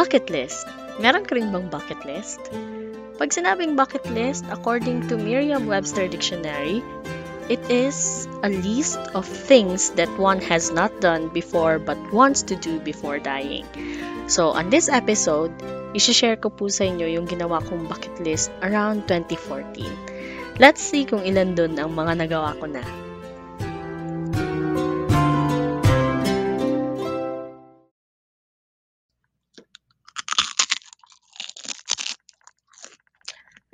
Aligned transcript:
Bucket 0.00 0.32
list. 0.32 0.64
Meron 0.96 1.28
ka 1.28 1.36
rin 1.36 1.52
bang 1.52 1.68
bucket 1.68 2.00
list? 2.08 2.40
Pag 3.20 3.36
sinabing 3.36 3.76
bucket 3.76 4.00
list, 4.16 4.48
according 4.48 5.04
to 5.12 5.20
Merriam-Webster 5.20 6.08
Dictionary, 6.08 6.80
it 7.52 7.60
is 7.68 8.24
a 8.40 8.48
list 8.48 8.96
of 9.12 9.28
things 9.28 9.92
that 10.00 10.08
one 10.16 10.40
has 10.40 10.72
not 10.72 10.88
done 11.04 11.28
before 11.36 11.76
but 11.76 12.00
wants 12.16 12.40
to 12.48 12.56
do 12.56 12.80
before 12.80 13.20
dying. 13.20 13.68
So, 14.24 14.56
on 14.56 14.72
this 14.72 14.88
episode, 14.88 15.52
isi-share 15.92 16.40
ko 16.40 16.48
po 16.48 16.72
sa 16.72 16.88
inyo 16.88 17.04
yung 17.04 17.28
ginawa 17.28 17.60
kong 17.60 17.84
bucket 17.84 18.24
list 18.24 18.48
around 18.64 19.04
2014. 19.04 19.84
Let's 20.56 20.80
see 20.80 21.04
kung 21.04 21.28
ilan 21.28 21.60
dun 21.60 21.76
ang 21.76 21.92
mga 21.92 22.24
nagawa 22.24 22.56
ko 22.56 22.72
na. 22.72 22.80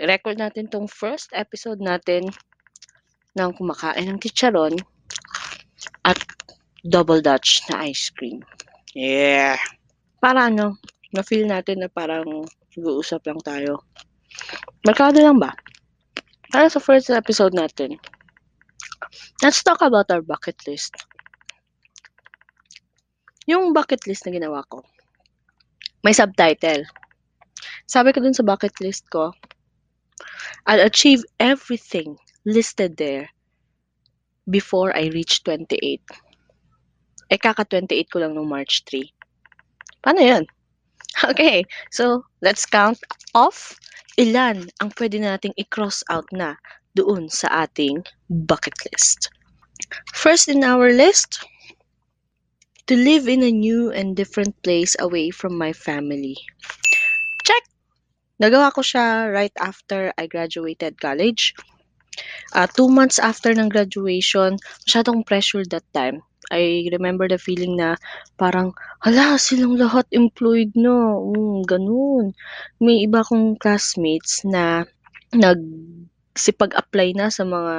Record 0.06 0.38
natin 0.38 0.70
tong 0.70 0.86
first 0.86 1.34
episode 1.34 1.82
natin 1.82 2.30
ng 3.36 3.50
kumakain 3.58 4.08
ng 4.08 4.18
chicharon 4.22 4.78
at 6.06 6.16
double 6.86 7.20
dutch 7.20 7.60
na 7.68 7.90
ice 7.90 8.08
cream. 8.14 8.40
Yeah! 8.96 9.60
Para 10.22 10.48
ano, 10.48 10.80
na-feel 11.12 11.44
natin 11.44 11.84
na 11.84 11.90
parang 11.92 12.46
nag-uusap 12.78 13.26
lang 13.28 13.40
tayo. 13.44 13.84
Merkado 14.86 15.20
lang 15.20 15.36
ba? 15.36 15.52
Para 16.48 16.70
sa 16.70 16.80
first 16.80 17.10
episode 17.10 17.52
natin, 17.52 17.98
let's 19.42 19.60
talk 19.60 19.82
about 19.82 20.08
our 20.08 20.22
bucket 20.22 20.56
list. 20.64 20.94
Yung 23.50 23.74
bucket 23.74 24.06
list 24.06 24.26
na 24.26 24.34
ginawa 24.34 24.62
ko, 24.70 24.82
may 26.02 26.14
subtitle. 26.14 26.86
Sabi 27.86 28.10
ko 28.14 28.22
dun 28.22 28.34
sa 28.34 28.46
bucket 28.46 28.74
list 28.82 29.06
ko, 29.10 29.34
I'll 30.66 30.84
achieve 30.84 31.24
everything 31.38 32.18
listed 32.44 32.96
there 32.96 33.30
before 34.48 34.94
I 34.96 35.10
reach 35.10 35.42
28. 35.44 36.00
Eh, 37.30 37.38
kaka-28 37.38 38.10
ko 38.10 38.22
lang 38.22 38.34
nung 38.38 38.48
March 38.48 38.86
3. 38.86 39.02
Paano 40.02 40.22
yun? 40.22 40.44
Okay, 41.24 41.64
so 41.88 42.28
let's 42.44 42.68
count 42.68 43.00
off 43.32 43.72
ilan 44.20 44.68
ang 44.84 44.92
pwede 45.00 45.16
nating 45.16 45.56
i-cross 45.56 46.04
out 46.12 46.28
na 46.28 46.60
doon 46.92 47.32
sa 47.32 47.64
ating 47.64 48.04
bucket 48.28 48.76
list. 48.92 49.32
First 50.12 50.52
in 50.52 50.60
our 50.60 50.92
list, 50.92 51.40
to 52.86 52.94
live 52.96 53.28
in 53.28 53.42
a 53.42 53.50
new 53.50 53.90
and 53.90 54.16
different 54.16 54.54
place 54.62 54.96
away 55.00 55.30
from 55.32 55.58
my 55.58 55.72
family. 55.72 56.36
Nagawa 58.36 58.68
ko 58.68 58.84
siya 58.84 59.32
right 59.32 59.54
after 59.56 60.12
I 60.20 60.28
graduated 60.28 61.00
college. 61.00 61.56
Uh, 62.52 62.68
two 62.68 62.88
months 62.88 63.16
after 63.16 63.52
ng 63.52 63.72
graduation, 63.72 64.60
masyadong 64.84 65.24
pressure 65.24 65.64
that 65.72 65.84
time. 65.96 66.20
I 66.52 66.86
remember 66.92 67.26
the 67.26 67.40
feeling 67.40 67.80
na 67.80 67.96
parang, 68.36 68.76
hala, 69.02 69.40
silang 69.40 69.80
lahat 69.80 70.04
employed 70.12 70.70
no. 70.76 71.24
Mm, 71.32 71.64
ganun. 71.64 72.24
May 72.76 73.08
iba 73.08 73.24
kong 73.24 73.56
classmates 73.56 74.44
na 74.44 74.84
nagsipag-apply 75.32 77.16
na 77.16 77.32
sa 77.32 77.42
mga 77.48 77.76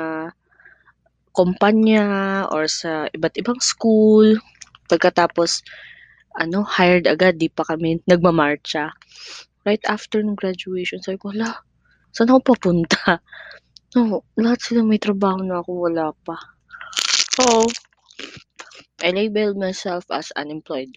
kumpanya 1.38 2.06
or 2.50 2.66
sa 2.66 3.06
iba't 3.14 3.38
ibang 3.38 3.62
school. 3.62 4.42
Pagkatapos, 4.90 5.62
ano, 6.34 6.66
hired 6.66 7.06
agad, 7.06 7.38
di 7.38 7.48
pa 7.48 7.62
kami 7.62 8.02
nagmamarcha 8.10 8.90
right 9.68 9.84
after 9.92 10.24
ng 10.24 10.40
graduation, 10.40 11.04
sabi 11.04 11.20
ko, 11.20 11.36
hala, 11.36 11.60
saan 12.16 12.32
ako 12.32 12.56
papunta? 12.56 13.20
No, 13.96 14.20
lahat 14.36 14.60
sila 14.62 14.84
may 14.84 15.00
trabaho 15.00 15.40
na 15.42 15.64
ako, 15.64 15.88
wala 15.88 16.12
pa. 16.28 16.36
So, 17.34 17.66
I 19.00 19.16
labeled 19.16 19.56
myself 19.56 20.04
as 20.12 20.30
unemployed. 20.36 20.92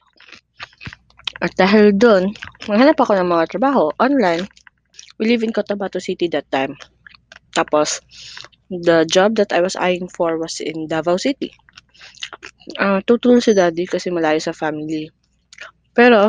At 1.38 1.54
dahil 1.54 1.94
doon, 1.94 2.34
maghanap 2.66 2.98
ako 2.98 3.14
ng 3.14 3.31
mga 3.31 3.56
trabaho 3.56 3.94
online. 3.97 4.44
We 5.22 5.31
live 5.31 5.47
in 5.47 5.54
Cotabato 5.54 6.02
City 6.02 6.26
that 6.34 6.50
time. 6.50 6.76
Tapos, 7.54 8.02
the 8.69 9.06
job 9.06 9.38
that 9.38 9.54
I 9.54 9.62
was 9.62 9.78
eyeing 9.78 10.10
for 10.10 10.37
was 10.37 10.58
in 10.58 10.91
Davao 10.91 11.16
City. 11.16 11.54
Uh, 12.75 13.00
tutulong 13.06 13.41
si 13.41 13.54
daddy 13.54 13.87
kasi 13.87 14.10
malayo 14.10 14.42
sa 14.42 14.52
family. 14.52 15.08
Pero, 15.94 16.28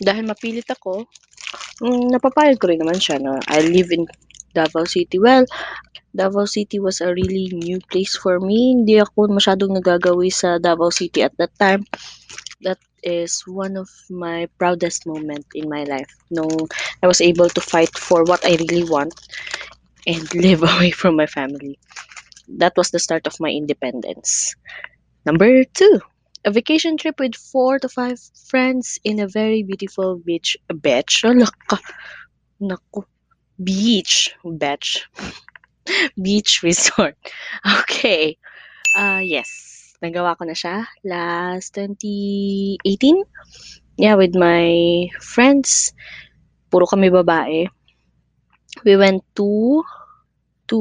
dahil 0.00 0.24
mapilit 0.26 0.66
ako, 0.68 1.04
um, 1.84 2.08
napapayag 2.12 2.58
ko 2.60 2.68
rin 2.70 2.80
naman 2.82 3.00
siya 3.00 3.18
na 3.20 3.40
I 3.48 3.60
live 3.64 3.90
in 3.92 4.04
Davao 4.54 4.84
City. 4.88 5.18
Well, 5.20 5.46
Davao 6.14 6.46
City 6.46 6.78
was 6.80 7.00
a 7.00 7.12
really 7.14 7.50
new 7.54 7.78
place 7.90 8.16
for 8.18 8.40
me. 8.40 8.74
Hindi 8.76 8.98
ako 8.98 9.30
masyadong 9.30 9.76
nagagawi 9.78 10.30
sa 10.32 10.58
Davao 10.58 10.90
City 10.90 11.22
at 11.22 11.34
that 11.38 11.54
time. 11.58 11.86
That 12.64 12.80
is 13.04 13.42
one 13.46 13.76
of 13.76 13.88
my 14.10 14.48
proudest 14.58 15.06
moment 15.06 15.46
in 15.54 15.68
my 15.70 15.84
life. 15.84 16.10
Nung 16.32 16.68
I 17.02 17.06
was 17.08 17.20
able 17.22 17.48
to 17.48 17.62
fight 17.62 17.92
for 17.96 18.24
what 18.24 18.44
I 18.44 18.58
really 18.60 18.84
want 18.84 19.14
and 20.06 20.24
live 20.46 20.62
away 20.62 20.90
from 20.90 21.16
my 21.16 21.26
family. 21.26 21.78
That 22.48 22.74
was 22.76 22.90
the 22.90 23.00
start 23.00 23.26
of 23.26 23.38
my 23.40 23.50
independence. 23.50 24.54
Number 25.26 25.64
two, 25.64 26.00
a 26.44 26.50
vacation 26.50 26.96
trip 26.96 27.20
with 27.20 27.34
four 27.34 27.78
to 27.78 27.88
five 27.88 28.18
friends 28.48 28.98
in 29.04 29.20
a 29.20 29.28
very 29.28 29.62
beautiful 29.62 30.16
beach. 30.16 30.56
Beach? 30.80 31.22
Alaka. 31.24 31.78
Naku. 32.60 33.02
Beach. 33.62 34.34
Beach. 34.44 35.08
beach 36.22 36.62
resort. 36.62 37.16
Okay. 37.80 38.38
Uh, 38.96 39.20
yes. 39.22 39.48
Nagawa 40.00 40.32
ko 40.38 40.48
na 40.48 40.56
siya 40.56 40.88
last 41.04 41.76
2018. 41.76 43.20
Yeah, 44.00 44.16
with 44.16 44.32
my 44.32 45.12
friends. 45.20 45.92
Puro 46.72 46.88
kami 46.88 47.12
babae. 47.12 47.68
We 48.86 48.96
went 48.96 49.26
to 49.36 49.84
to 50.72 50.78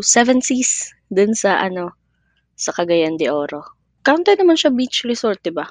Seven 0.00 0.40
Seas 0.40 0.94
dun 1.12 1.36
sa 1.36 1.60
ano 1.60 1.92
sa 2.56 2.72
Cagayan 2.72 3.20
de 3.20 3.28
Oro. 3.28 3.83
Counted 4.04 4.36
naman 4.36 4.60
siya 4.60 4.68
beach 4.68 5.08
resort, 5.08 5.40
'di 5.40 5.56
ba? 5.56 5.64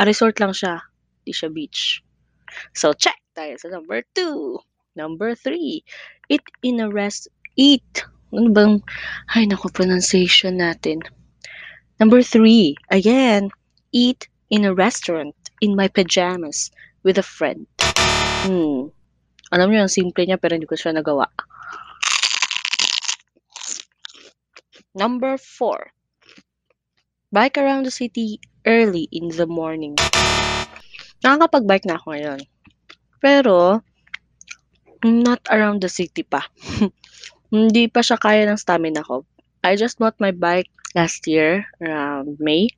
A 0.00 0.08
resort 0.08 0.40
lang 0.40 0.56
siya, 0.56 0.80
di 1.24 1.32
siya 1.32 1.52
beach. 1.52 2.00
So, 2.72 2.96
check 2.96 3.20
tayo 3.36 3.56
sa 3.60 3.68
number 3.68 4.00
2. 4.16 4.96
Number 4.96 5.36
3, 5.36 5.84
eat 6.32 6.44
in 6.64 6.80
a 6.80 6.88
rest, 6.88 7.28
eat. 7.60 7.84
Ano 8.32 8.48
bang, 8.48 8.80
ay 9.36 9.44
naku, 9.44 9.68
pronunciation 9.68 10.56
natin. 10.56 11.04
Number 12.00 12.24
3, 12.24 12.76
again, 12.88 13.52
eat 13.92 14.28
in 14.48 14.64
a 14.64 14.72
restaurant 14.72 15.36
in 15.60 15.76
my 15.76 15.88
pajamas 15.88 16.72
with 17.04 17.20
a 17.20 17.24
friend. 17.24 17.68
Hmm. 18.48 18.88
Alam 19.52 19.68
niyo, 19.72 19.84
ang 19.84 19.92
simple 19.92 20.24
niya 20.24 20.40
pero 20.40 20.56
hindi 20.56 20.68
ko 20.68 20.76
siya 20.76 20.96
nagawa. 20.96 21.28
Number 24.96 25.36
4, 25.36 25.95
Bike 27.34 27.58
around 27.58 27.82
the 27.82 27.90
city 27.90 28.38
early 28.62 29.10
in 29.10 29.34
the 29.34 29.50
morning. 29.50 29.98
Nakakapag-bike 31.26 31.82
na 31.82 31.98
ako 31.98 32.14
ngayon. 32.14 32.40
Pero, 33.18 33.82
not 35.02 35.42
around 35.50 35.82
the 35.82 35.90
city 35.90 36.22
pa. 36.22 36.46
Hindi 37.50 37.90
pa 37.90 38.06
siya 38.06 38.14
kaya 38.22 38.46
ng 38.46 38.62
stamina 38.62 39.02
ko. 39.02 39.26
I 39.66 39.74
just 39.74 39.98
bought 39.98 40.14
my 40.22 40.30
bike 40.30 40.70
last 40.94 41.26
year, 41.26 41.66
around 41.82 42.38
May. 42.38 42.70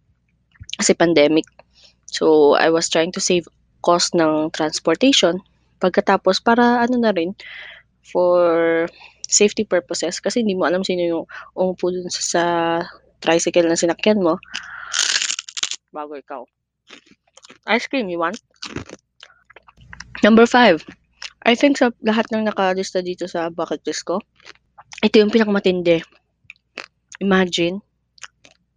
Kasi 0.81 0.96
pandemic. 0.96 1.44
So, 2.08 2.56
I 2.56 2.72
was 2.72 2.88
trying 2.88 3.12
to 3.20 3.20
save 3.20 3.44
cost 3.84 4.17
ng 4.17 4.49
transportation. 4.56 5.44
Pagkatapos, 5.76 6.40
para 6.40 6.81
ano 6.88 6.96
na 6.96 7.12
rin, 7.12 7.37
for 8.00 8.88
safety 9.28 9.69
purposes. 9.69 10.25
Kasi 10.25 10.40
hindi 10.40 10.56
mo 10.56 10.64
alam 10.64 10.81
sino 10.81 11.05
yung 11.05 11.25
umupo 11.52 11.93
dun 11.93 12.08
sa, 12.08 12.25
sa 12.25 12.44
tricycle 13.19 13.67
na 13.67 13.79
sinakyan 13.79 14.23
mo 14.23 14.38
bago 15.93 16.15
ikaw. 16.15 16.43
Ice 17.69 17.88
cream, 17.88 18.09
you 18.09 18.20
want? 18.20 18.38
Number 20.23 20.47
five. 20.47 20.85
I 21.47 21.55
think 21.55 21.81
sa 21.81 21.94
lahat 22.05 22.29
ng 22.35 22.44
nakalista 22.44 23.00
dito 23.00 23.25
sa 23.25 23.49
bucket 23.49 23.81
list 23.87 24.05
ko, 24.05 24.20
ito 25.00 25.17
yung 25.17 25.32
pinakamatindi. 25.32 26.03
Imagine, 27.25 27.81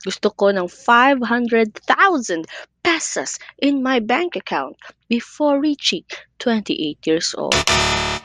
gusto 0.01 0.31
ko 0.33 0.49
ng 0.55 0.65
500,000 0.69 2.47
pesos 2.81 3.37
in 3.61 3.81
my 3.85 4.01
bank 4.01 4.39
account 4.39 4.77
before 5.09 5.61
reaching 5.61 6.05
28 6.39 6.97
years 7.05 7.33
old. 7.37 7.57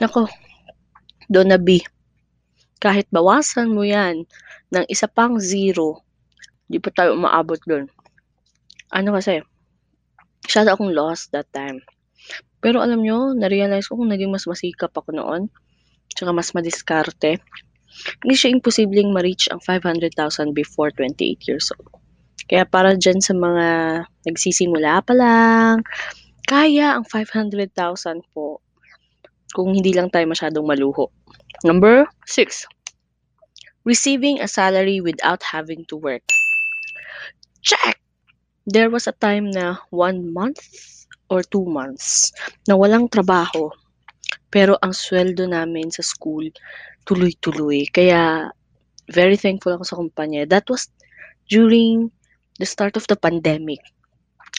Nako, 0.01 0.29
doon 1.29 1.53
na 1.53 1.59
B. 1.61 1.83
Kahit 2.79 3.09
bawasan 3.11 3.73
mo 3.73 3.83
yan 3.83 4.29
ng 4.73 4.85
isa 4.89 5.09
pang 5.09 5.41
zero, 5.41 6.06
Di 6.67 6.83
pa 6.83 6.91
tayo 6.91 7.15
umaabot 7.15 7.59
doon. 7.67 7.87
Ano 8.91 9.15
kasi, 9.15 9.43
Masyado 10.47 10.79
akong 10.79 10.95
lost 10.95 11.35
that 11.35 11.51
time. 11.51 11.83
Pero 12.63 12.79
alam 12.79 13.03
nyo, 13.03 13.35
na-realize 13.35 13.91
ko 13.91 13.99
kung 13.99 14.15
naging 14.15 14.31
mas 14.31 14.47
masikap 14.47 14.95
ako 14.95 15.19
noon, 15.19 15.51
tsaka 16.15 16.31
mas 16.31 16.55
madiskarte, 16.55 17.43
hindi 18.23 18.35
siya 18.39 18.55
imposibleng 18.55 19.11
ma-reach 19.11 19.51
ang 19.51 19.59
500,000 19.59 20.55
before 20.55 20.95
28 20.95 21.51
years 21.51 21.75
old. 21.75 21.91
Kaya 22.47 22.63
para 22.63 22.95
dyan 22.95 23.19
sa 23.19 23.35
mga 23.35 23.67
nagsisimula 24.23 25.03
pa 25.03 25.15
lang, 25.19 25.83
kaya 26.47 26.95
ang 26.95 27.03
500,000 27.03 27.75
po 28.31 28.63
kung 29.51 29.75
hindi 29.75 29.91
lang 29.91 30.15
tayo 30.15 30.31
masyadong 30.31 30.63
maluho. 30.63 31.11
Number 31.67 32.07
6. 32.31 32.71
Receiving 33.83 34.39
a 34.39 34.47
salary 34.47 35.03
without 35.03 35.43
having 35.43 35.83
to 35.91 35.99
work. 35.99 36.23
Check! 37.67 37.99
There 38.63 38.95
was 38.95 39.11
a 39.11 39.19
time 39.19 39.51
na 39.51 39.83
one 39.91 40.31
month 40.31 40.63
or 41.27 41.43
two 41.43 41.67
months 41.67 42.31
na 42.71 42.79
walang 42.79 43.11
trabaho. 43.11 43.75
Pero 44.55 44.79
ang 44.79 44.95
sweldo 44.95 45.51
namin 45.51 45.91
sa 45.91 46.07
school, 46.07 46.47
tuloy-tuloy. 47.11 47.91
Kaya, 47.91 48.55
very 49.11 49.35
thankful 49.35 49.75
ako 49.75 49.85
sa 49.87 49.99
kumpanya. 49.99 50.47
That 50.47 50.71
was 50.71 50.87
during 51.51 52.15
the 52.63 52.67
start 52.67 52.95
of 52.95 53.11
the 53.11 53.19
pandemic. 53.19 53.83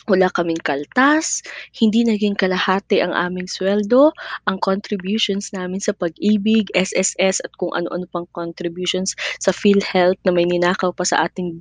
Wala 0.08 0.32
kaming 0.32 0.60
kaltas, 0.64 1.44
hindi 1.76 2.00
naging 2.00 2.36
kalahati 2.36 3.04
ang 3.04 3.12
aming 3.12 3.44
sweldo, 3.44 4.16
ang 4.48 4.56
contributions 4.56 5.52
namin 5.52 5.84
sa 5.84 5.92
pag-ibig, 5.92 6.72
SSS 6.72 7.44
at 7.44 7.52
kung 7.60 7.76
ano-ano 7.76 8.08
pang 8.08 8.24
contributions 8.32 9.12
sa 9.36 9.52
PhilHealth 9.52 10.16
na 10.24 10.32
may 10.32 10.48
ninakaw 10.48 10.96
pa 10.96 11.04
sa 11.04 11.28
ating 11.28 11.60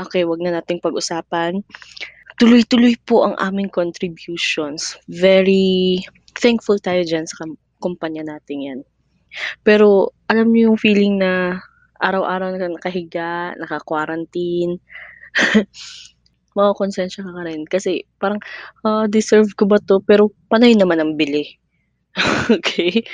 Okay, 0.00 0.24
wag 0.24 0.40
na 0.40 0.56
nating 0.56 0.80
pag-usapan. 0.80 1.60
Tuloy-tuloy 2.40 2.96
po 3.04 3.28
ang 3.28 3.36
aming 3.36 3.68
contributions. 3.68 4.96
Very 5.12 6.00
thankful 6.40 6.80
tayo 6.80 7.04
dyan 7.04 7.28
sa 7.28 7.44
kumpanya 7.84 8.24
natin 8.24 8.58
yan. 8.64 8.80
Pero 9.60 10.16
alam 10.32 10.48
niyo 10.48 10.72
yung 10.72 10.80
feeling 10.80 11.20
na 11.20 11.60
araw-araw 12.00 12.56
na 12.56 12.72
nakahiga, 12.72 13.52
naka-quarantine, 13.60 14.80
makakonsensya 16.56 17.20
ka 17.20 17.32
ka 17.36 17.42
rin. 17.44 17.68
Kasi 17.68 18.08
parang, 18.16 18.40
uh, 18.88 19.04
deserve 19.04 19.52
ko 19.52 19.68
ba 19.68 19.76
to? 19.84 20.00
Pero 20.00 20.32
panay 20.48 20.72
naman 20.72 20.96
ang 20.96 21.20
bili. 21.20 21.44
okay? 22.56 23.04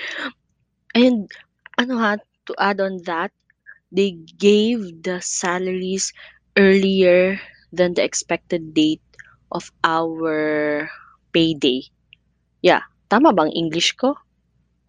And, 0.95 1.27
ano 1.83 1.99
ha, 1.99 2.15
to 2.47 2.55
add 2.63 2.79
on 2.79 3.03
that, 3.11 3.35
they 3.91 4.15
gave 4.39 5.03
the 5.03 5.19
salaries 5.19 6.15
earlier 6.57 7.39
than 7.73 7.95
the 7.95 8.03
expected 8.03 8.75
date 8.75 9.05
of 9.53 9.71
our 9.85 10.89
payday. 11.31 11.85
Yeah, 12.65 12.83
tama 13.13 13.37
bang 13.37 13.53
English 13.53 13.95
ko? 13.95 14.17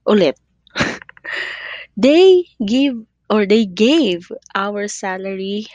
Ulit. 0.08 0.40
they 2.00 2.48
give 2.64 3.04
or 3.30 3.46
they 3.46 3.68
gave 3.68 4.32
our 4.56 4.88
salary 4.88 5.68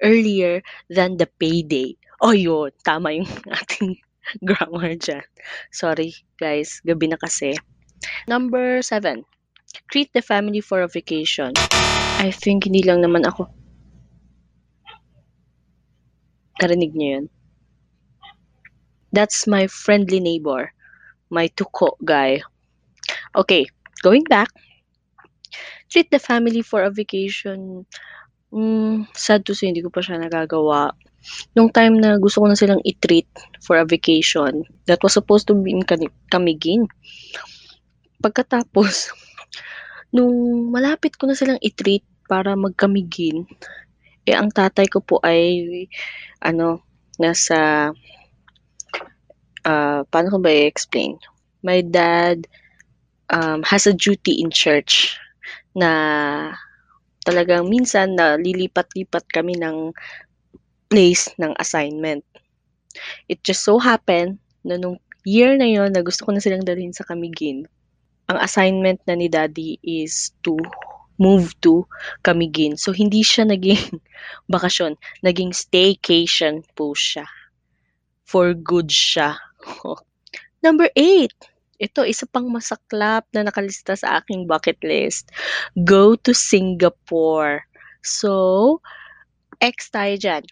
earlier 0.00 0.62
than 0.88 1.18
the 1.18 1.26
payday. 1.26 1.98
Oh, 2.22 2.30
yun. 2.30 2.70
Tama 2.86 3.18
yung 3.18 3.30
ating 3.58 3.98
grammar 4.46 4.94
dyan. 4.94 5.26
Sorry, 5.74 6.14
guys. 6.38 6.78
Gabi 6.86 7.10
na 7.10 7.18
kasi. 7.18 7.58
Number 8.30 8.82
seven. 8.86 9.26
Treat 9.90 10.14
the 10.14 10.22
family 10.22 10.62
for 10.62 10.86
a 10.86 10.90
vacation. 10.90 11.50
I 12.22 12.30
think 12.30 12.70
hindi 12.70 12.86
lang 12.86 13.02
naman 13.02 13.26
ako 13.26 13.61
Narinig 16.62 16.94
niyo 16.94 17.08
yun? 17.18 17.26
That's 19.10 19.50
my 19.50 19.66
friendly 19.66 20.22
neighbor. 20.22 20.70
My 21.28 21.50
tuko 21.50 21.98
guy. 22.00 22.40
Okay, 23.34 23.66
going 24.00 24.22
back. 24.30 24.48
Treat 25.90 26.08
the 26.08 26.22
family 26.22 26.62
for 26.62 26.86
a 26.86 26.94
vacation. 26.94 27.84
Mm, 28.54 29.10
sad 29.12 29.44
to 29.48 29.52
say, 29.52 29.68
hindi 29.68 29.82
ko 29.82 29.90
pa 29.90 30.00
siya 30.00 30.22
nagagawa. 30.22 30.94
Nung 31.58 31.68
time 31.68 32.00
na 32.00 32.16
gusto 32.16 32.40
ko 32.40 32.46
na 32.48 32.56
silang 32.56 32.80
i-treat 32.84 33.28
for 33.60 33.76
a 33.76 33.88
vacation, 33.88 34.64
that 34.86 35.00
was 35.04 35.12
supposed 35.12 35.48
to 35.48 35.54
be 35.56 35.72
in 35.72 35.84
Camiguin. 36.32 36.88
Pagkatapos, 38.22 39.12
nung 40.16 40.68
malapit 40.72 41.16
ko 41.20 41.28
na 41.28 41.36
silang 41.36 41.60
i-treat 41.60 42.04
para 42.28 42.56
magkamigin, 42.56 43.44
eh, 44.26 44.36
ang 44.36 44.50
tatay 44.54 44.86
ko 44.86 45.02
po 45.02 45.18
ay 45.22 45.86
ano, 46.42 46.82
nasa 47.18 47.90
uh, 49.66 50.00
paano 50.06 50.28
ko 50.30 50.38
ba 50.38 50.50
i-explain? 50.50 51.18
My 51.62 51.82
dad 51.82 52.46
um, 53.30 53.62
has 53.66 53.86
a 53.86 53.94
duty 53.94 54.42
in 54.42 54.50
church 54.50 55.14
na 55.74 56.52
talagang 57.22 57.70
minsan 57.70 58.18
na 58.18 58.34
lilipat-lipat 58.34 59.24
kami 59.30 59.54
ng 59.58 59.94
place 60.90 61.30
ng 61.38 61.54
assignment. 61.56 62.26
It 63.30 63.40
just 63.46 63.64
so 63.64 63.78
happened 63.78 64.42
na 64.66 64.76
nung 64.76 65.00
year 65.24 65.54
na 65.54 65.66
yon 65.70 65.94
na 65.94 66.02
gusto 66.02 66.26
ko 66.26 66.34
na 66.34 66.42
silang 66.42 66.66
dalhin 66.66 66.92
sa 66.92 67.06
Camiguin, 67.06 67.64
ang 68.26 68.38
assignment 68.42 68.98
na 69.06 69.14
ni 69.14 69.30
daddy 69.30 69.78
is 69.82 70.34
to 70.42 70.58
move 71.16 71.56
to 71.60 71.88
Camiguin. 72.24 72.78
So, 72.78 72.92
hindi 72.92 73.24
siya 73.24 73.48
naging 73.48 74.00
bakasyon. 74.52 74.96
Naging 75.24 75.52
staycation 75.52 76.64
po 76.76 76.92
siya. 76.96 77.26
For 78.24 78.56
good 78.56 78.88
siya. 78.88 79.36
Number 80.64 80.88
eight. 80.94 81.34
Ito, 81.82 82.06
isa 82.06 82.30
pang 82.30 82.46
masaklap 82.46 83.26
na 83.34 83.42
nakalista 83.42 83.98
sa 83.98 84.22
aking 84.22 84.46
bucket 84.46 84.78
list. 84.86 85.34
Go 85.74 86.14
to 86.14 86.30
Singapore. 86.30 87.66
So, 88.06 88.78
ex 89.58 89.90
tayo 89.90 90.14
dyan. 90.14 90.46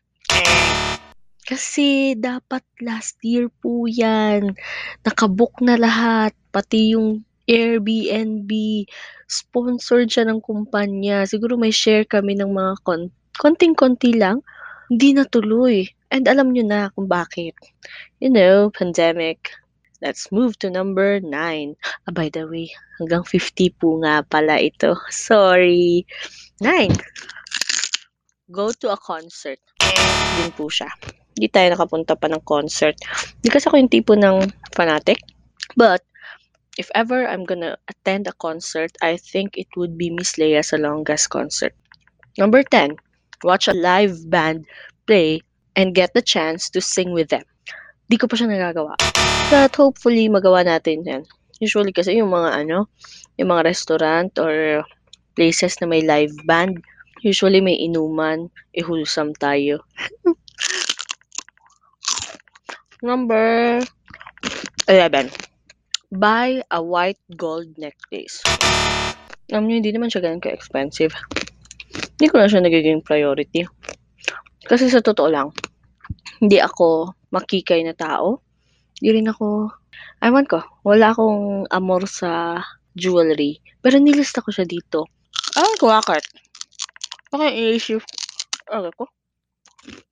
Kasi 1.47 2.15
dapat 2.15 2.63
last 2.83 3.19
year 3.27 3.51
po 3.63 3.87
yan. 3.87 4.55
Nakabook 5.03 5.59
na 5.63 5.75
lahat. 5.79 6.35
Pati 6.55 6.95
yung 6.95 7.27
Airbnb, 7.51 8.51
sponsored 9.31 10.11
siya 10.11 10.27
ng 10.27 10.43
kumpanya. 10.43 11.23
Siguro 11.23 11.55
may 11.55 11.71
share 11.71 12.03
kami 12.03 12.35
ng 12.35 12.51
mga 12.51 12.83
kon 12.83 13.15
konting-konti 13.39 14.19
lang. 14.19 14.43
Hindi 14.91 15.15
natuloy. 15.15 15.87
And 16.11 16.27
alam 16.27 16.51
nyo 16.51 16.67
na 16.67 16.91
kung 16.91 17.07
bakit. 17.07 17.55
You 18.19 18.35
know, 18.35 18.75
pandemic. 18.75 19.55
Let's 20.03 20.35
move 20.35 20.59
to 20.65 20.73
number 20.73 21.23
9. 21.23 21.31
Ah, 21.31 22.13
by 22.13 22.33
the 22.33 22.49
way, 22.51 22.73
hanggang 22.99 23.23
50 23.23 23.79
po 23.79 24.03
nga 24.03 24.27
pala 24.27 24.59
ito. 24.59 24.99
Sorry. 25.15 26.03
9. 26.59 26.91
Go 28.51 28.75
to 28.83 28.91
a 28.91 28.99
concert. 28.99 29.63
Din 30.43 30.51
po 30.59 30.67
siya. 30.67 30.91
Hindi 31.39 31.47
tayo 31.55 31.71
nakapunta 31.71 32.19
pa 32.19 32.27
ng 32.27 32.43
concert. 32.43 32.99
Hindi 33.39 33.49
kasi 33.55 33.71
ako 33.71 33.77
yung 33.79 33.93
tipo 33.93 34.13
ng 34.19 34.51
fanatic. 34.75 35.23
But, 35.79 36.03
if 36.79 36.91
ever 36.95 37.27
I'm 37.27 37.45
gonna 37.45 37.79
attend 37.89 38.27
a 38.27 38.37
concert, 38.37 38.95
I 39.03 39.17
think 39.17 39.59
it 39.59 39.67
would 39.77 39.99
be 39.99 40.11
Miss 40.11 40.37
Leia 40.39 40.63
Salonga's 40.63 41.27
concert. 41.27 41.75
Number 42.39 42.63
10, 42.63 42.97
watch 43.43 43.67
a 43.67 43.75
live 43.75 44.29
band 44.31 44.67
play 45.07 45.43
and 45.75 45.95
get 45.95 46.15
the 46.15 46.23
chance 46.23 46.71
to 46.71 46.81
sing 46.81 47.13
with 47.13 47.29
them. 47.29 47.43
Di 48.11 48.19
ko 48.19 48.27
pa 48.27 48.37
siya 48.39 48.51
nagagawa. 48.51 48.99
But 49.51 49.75
hopefully, 49.75 50.31
magawa 50.31 50.67
natin 50.67 51.07
yan. 51.07 51.23
Usually 51.59 51.93
kasi 51.93 52.19
yung 52.19 52.31
mga 52.31 52.65
ano, 52.67 52.89
yung 53.39 53.51
mga 53.51 53.67
restaurant 53.67 54.33
or 54.39 54.83
places 55.35 55.79
na 55.79 55.87
may 55.87 56.03
live 56.03 56.33
band, 56.47 56.79
usually 57.23 57.61
may 57.61 57.77
inuman, 57.79 58.51
ihulsam 58.75 59.35
tayo. 59.37 59.83
Number 63.03 63.81
11 64.89 65.50
buy 66.11 66.59
a 66.75 66.83
white 66.83 67.23
gold 67.39 67.71
necklace. 67.79 68.43
Alam 69.51 69.71
niyo, 69.71 69.77
hindi 69.83 69.91
naman 69.95 70.11
siya 70.11 70.27
ganun 70.27 70.43
ka-expensive. 70.43 71.15
Hindi 72.19 72.27
ko 72.27 72.43
na 72.43 72.51
siya 72.51 72.63
nagiging 72.63 73.07
priority. 73.07 73.67
Kasi 74.67 74.91
sa 74.91 75.03
totoo 75.03 75.31
lang, 75.31 75.49
hindi 76.43 76.59
ako 76.59 77.15
makikay 77.31 77.87
na 77.87 77.95
tao. 77.95 78.43
Hindi 78.99 79.23
rin 79.23 79.31
ako, 79.31 79.71
ewan 80.23 80.47
ko, 80.51 80.63
wala 80.83 81.15
akong 81.15 81.71
amor 81.71 82.07
sa 82.11 82.59
jewelry. 82.99 83.63
Pero 83.79 84.03
nilista 84.03 84.43
ko 84.43 84.51
siya 84.51 84.67
dito. 84.67 85.07
Ah, 85.55 85.75
kuwakit. 85.79 86.27
Okay, 87.31 87.51
iniisip. 87.55 88.03
Okay 88.67 88.93
ko. 88.99 89.07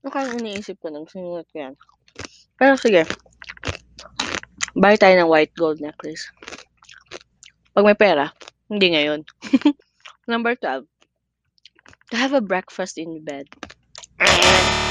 Okay, 0.07 0.23
iniisip 0.39 0.79
ko 0.79 0.95
nang 0.95 1.11
sinulat 1.11 1.47
ko 1.51 1.57
yan. 1.59 1.75
Pero 2.59 2.75
sige, 2.79 3.03
buy 4.79 4.95
tayo 4.95 5.19
ng 5.19 5.27
white 5.27 5.55
gold 5.59 5.83
necklace. 5.83 6.31
Pag 7.75 7.85
may 7.85 7.99
pera, 7.99 8.31
hindi 8.71 8.95
ngayon. 8.95 9.27
Number 10.31 10.55
12, 10.55 10.87
to 12.11 12.15
have 12.15 12.31
a 12.31 12.43
breakfast 12.43 12.95
in 12.97 13.23
bed. 13.27 13.51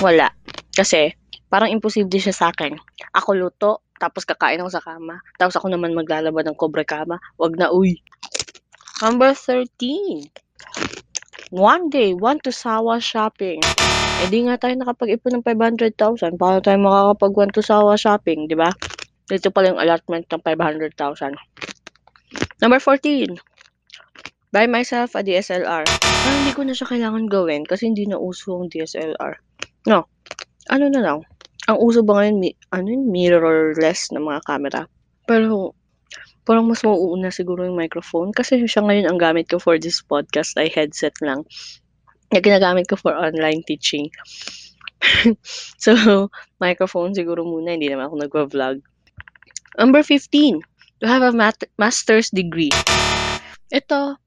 Wala. 0.04 0.30
Kasi, 0.76 1.16
parang 1.48 1.72
imposible 1.72 2.20
siya 2.20 2.36
sa 2.36 2.52
akin. 2.52 2.76
Ako 3.16 3.34
luto, 3.34 3.88
tapos 3.98 4.28
kakain 4.28 4.62
ako 4.62 4.72
sa 4.76 4.84
kama. 4.84 5.24
Tapos 5.40 5.58
ako 5.58 5.74
naman 5.74 5.98
maglalaba 5.98 6.44
ng 6.44 6.58
kobre 6.60 6.86
kama. 6.86 7.18
Wag 7.40 7.58
na, 7.58 7.72
uy. 7.74 7.98
Number 9.02 9.34
13. 9.34 10.30
One 11.50 11.88
day, 11.88 12.12
want 12.12 12.44
to 12.44 12.52
sawa 12.52 13.00
shopping. 13.00 13.64
Eh 14.20 14.28
di 14.28 14.44
nga 14.44 14.60
tayo 14.60 14.76
nakapag-ipon 14.76 15.40
ng 15.40 15.46
500,000. 15.48 16.36
Paano 16.36 16.60
tayo 16.60 16.78
makakapag 16.82 17.34
want 17.34 17.54
to 17.56 17.64
sawa 17.64 17.96
shopping, 17.96 18.52
di 18.52 18.58
ba? 18.58 18.70
Dito 19.28 19.52
pala 19.52 19.76
yung 19.76 19.82
allotment 19.84 20.26
ng 20.32 20.42
500,000. 20.44 21.36
Number 22.64 22.80
14. 22.80 23.36
Buy 24.56 24.66
myself 24.72 25.14
a 25.14 25.22
DSLR. 25.22 25.84
Parang 25.84 26.40
hindi 26.42 26.56
ko 26.56 26.64
na 26.64 26.72
siya 26.72 26.88
kailangan 26.88 27.28
gawin 27.28 27.68
kasi 27.68 27.92
hindi 27.92 28.08
na 28.08 28.16
uso 28.16 28.56
ang 28.56 28.72
DSLR. 28.72 29.36
No. 29.92 30.08
Ano 30.72 30.88
na 30.88 31.04
lang. 31.04 31.20
Ang 31.68 31.78
uso 31.84 32.00
ba 32.08 32.24
ngayon, 32.24 32.56
ano 32.72 32.88
yun, 32.88 33.04
mirrorless 33.12 34.16
na 34.16 34.24
mga 34.24 34.42
camera. 34.48 34.82
Pero 35.28 35.76
parang 36.48 36.64
mas 36.64 36.80
mauuna 36.80 37.28
siguro 37.28 37.68
yung 37.68 37.76
microphone 37.76 38.32
kasi 38.32 38.64
siya 38.64 38.80
ngayon 38.88 39.12
ang 39.12 39.20
gamit 39.20 39.52
ko 39.52 39.60
for 39.60 39.76
this 39.76 40.00
podcast 40.00 40.56
ay 40.56 40.72
headset 40.72 41.12
lang 41.20 41.44
na 42.32 42.40
ginagamit 42.40 42.88
ko 42.88 42.96
for 42.96 43.12
online 43.12 43.64
teaching. 43.68 44.08
so, 45.84 45.92
microphone 46.60 47.12
siguro 47.12 47.44
muna, 47.44 47.76
hindi 47.76 47.92
naman 47.92 48.08
ako 48.08 48.16
nagwa-vlog. 48.24 48.80
Number 49.78 50.02
15, 50.02 50.62
to 51.02 51.06
have 51.08 51.22
a 51.22 51.32
mat- 51.32 51.70
master's 51.78 52.34
degree. 52.34 52.74
Ito, 53.70 54.18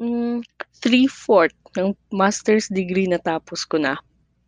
mm, 0.00 0.40
three-fourth 0.80 1.52
ng 1.76 1.92
master's 2.08 2.72
degree 2.72 3.04
na 3.04 3.20
tapos 3.20 3.68
ko 3.68 3.76
na. 3.76 4.00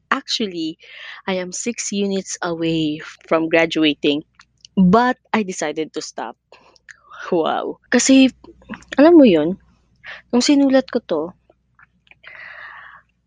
Actually, 0.09 0.81
I 1.29 1.37
am 1.39 1.53
six 1.53 1.93
units 1.93 2.41
away 2.41 3.05
from 3.29 3.53
graduating, 3.53 4.25
but 4.75 5.21
I 5.37 5.45
decided 5.45 5.93
to 5.95 6.03
stop. 6.03 6.41
Wow. 7.29 7.79
Kasi, 7.93 8.33
alam 8.97 9.21
mo 9.21 9.29
yun, 9.29 9.61
nung 10.33 10.41
sinulat 10.41 10.89
ko 10.89 10.99
to, 11.05 11.23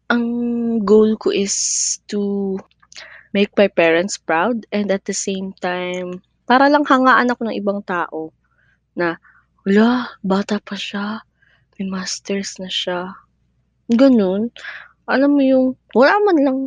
ang 0.10 0.25
goal 0.82 1.13
ko 1.22 1.29
is 1.29 1.53
to 2.10 2.58
make 3.38 3.53
my 3.53 3.70
parents 3.70 4.17
proud 4.17 4.65
and 4.74 4.89
at 4.89 5.05
the 5.05 5.13
same 5.13 5.53
time, 5.62 6.25
para 6.44 6.68
lang 6.68 6.84
hangaan 6.84 7.32
ako 7.32 7.42
ng 7.48 7.58
ibang 7.58 7.80
tao 7.84 8.32
na, 8.94 9.18
wala, 9.64 10.12
bata 10.22 10.60
pa 10.60 10.76
siya, 10.76 11.24
may 11.76 11.88
masters 11.90 12.60
na 12.60 12.70
siya. 12.70 13.16
Ganun. 13.90 14.52
Alam 15.08 15.30
mo 15.36 15.42
yung, 15.44 15.68
wala 15.96 16.16
man 16.24 16.38
lang, 16.44 16.58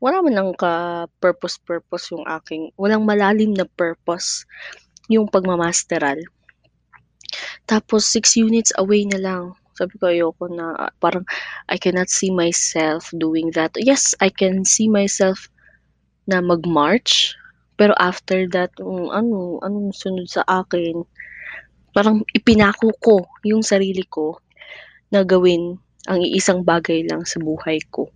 wala 0.00 0.20
man 0.24 0.34
lang 0.34 0.50
ka 0.56 1.04
purpose-purpose 1.20 2.12
yung 2.12 2.24
aking, 2.28 2.72
walang 2.76 3.04
malalim 3.04 3.56
na 3.56 3.64
purpose 3.64 4.44
yung 5.10 5.28
pagmamasteral. 5.28 6.20
Tapos, 7.64 8.04
six 8.04 8.36
units 8.36 8.72
away 8.76 9.08
na 9.08 9.18
lang. 9.18 9.56
Sabi 9.72 9.96
ko, 9.96 10.12
ayoko 10.12 10.52
na. 10.52 10.92
Parang, 11.00 11.24
I 11.72 11.80
cannot 11.80 12.12
see 12.12 12.28
myself 12.28 13.08
doing 13.16 13.56
that. 13.56 13.72
Yes, 13.80 14.12
I 14.20 14.28
can 14.28 14.68
see 14.68 14.86
myself 14.86 15.48
na 16.28 16.44
mag-march. 16.44 17.32
Pero 17.76 17.96
after 17.96 18.46
that, 18.52 18.72
um, 18.80 19.08
ano, 19.10 19.58
anong 19.64 19.96
sunod 19.96 20.28
sa 20.28 20.44
akin? 20.44 21.02
Parang 21.92 22.24
ipinako 22.32 22.92
ko 23.00 23.14
yung 23.44 23.60
sarili 23.60 24.04
ko 24.08 24.40
na 25.12 25.24
gawin 25.24 25.76
ang 26.08 26.20
iisang 26.24 26.64
bagay 26.64 27.04
lang 27.04 27.22
sa 27.28 27.38
buhay 27.38 27.78
ko. 27.92 28.08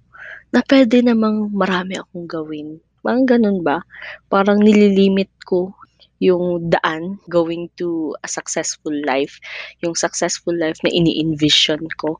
Na 0.50 0.64
pwede 0.64 1.04
namang 1.04 1.52
marami 1.52 2.00
akong 2.00 2.26
gawin. 2.26 2.80
Parang 3.04 3.28
ganun 3.28 3.60
ba? 3.60 3.84
Parang 4.32 4.58
nililimit 4.58 5.30
ko 5.44 5.76
yung 6.18 6.72
daan 6.72 7.20
going 7.28 7.68
to 7.76 8.16
a 8.24 8.28
successful 8.28 8.92
life, 9.04 9.36
yung 9.84 9.92
successful 9.92 10.56
life 10.56 10.80
na 10.80 10.88
ini-envision 10.88 11.84
ko. 12.00 12.16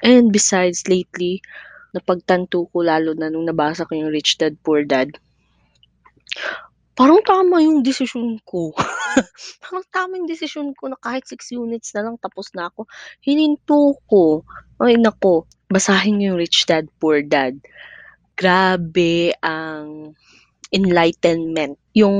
And 0.00 0.32
besides, 0.32 0.88
lately, 0.88 1.44
napagtanto 1.92 2.70
ko 2.72 2.78
lalo 2.80 3.12
na 3.12 3.28
nung 3.28 3.44
nabasa 3.44 3.84
ko 3.84 3.92
yung 3.92 4.12
Rich 4.14 4.40
Dad 4.40 4.56
Poor 4.64 4.84
Dad, 4.86 5.12
parang 6.98 7.22
tama 7.22 7.62
yung 7.62 7.86
desisyon 7.86 8.42
ko. 8.42 8.74
parang 9.62 9.86
tama 9.94 10.18
yung 10.18 10.26
desisyon 10.26 10.74
ko 10.74 10.90
na 10.90 10.98
kahit 10.98 11.22
6 11.30 11.54
units 11.54 11.94
na 11.94 12.10
lang 12.10 12.18
tapos 12.18 12.50
na 12.58 12.66
ako. 12.66 12.90
Hininto 13.22 14.02
ko. 14.10 14.42
Ay 14.82 14.98
nako, 14.98 15.46
basahin 15.70 16.18
yung 16.18 16.34
Rich 16.34 16.66
Dad 16.66 16.90
Poor 16.98 17.22
Dad. 17.22 17.54
Grabe 18.34 19.30
ang 19.46 20.18
enlightenment. 20.74 21.78
Yung 21.94 22.18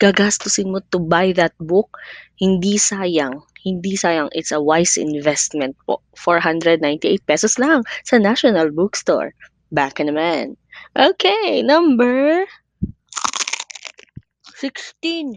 gagastusin 0.00 0.72
mo 0.72 0.80
to 0.88 0.96
buy 0.96 1.36
that 1.36 1.52
book, 1.60 1.92
hindi 2.40 2.80
sayang. 2.80 3.44
Hindi 3.68 4.00
sayang. 4.00 4.32
It's 4.32 4.52
a 4.52 4.64
wise 4.64 4.96
investment 4.96 5.76
po. 5.84 6.00
498 6.16 7.04
pesos 7.28 7.60
lang 7.60 7.84
sa 8.04 8.16
National 8.16 8.72
Bookstore. 8.72 9.36
Back 9.68 10.00
naman. 10.00 10.56
Okay, 10.96 11.60
number 11.60 12.48
16. 14.56 15.36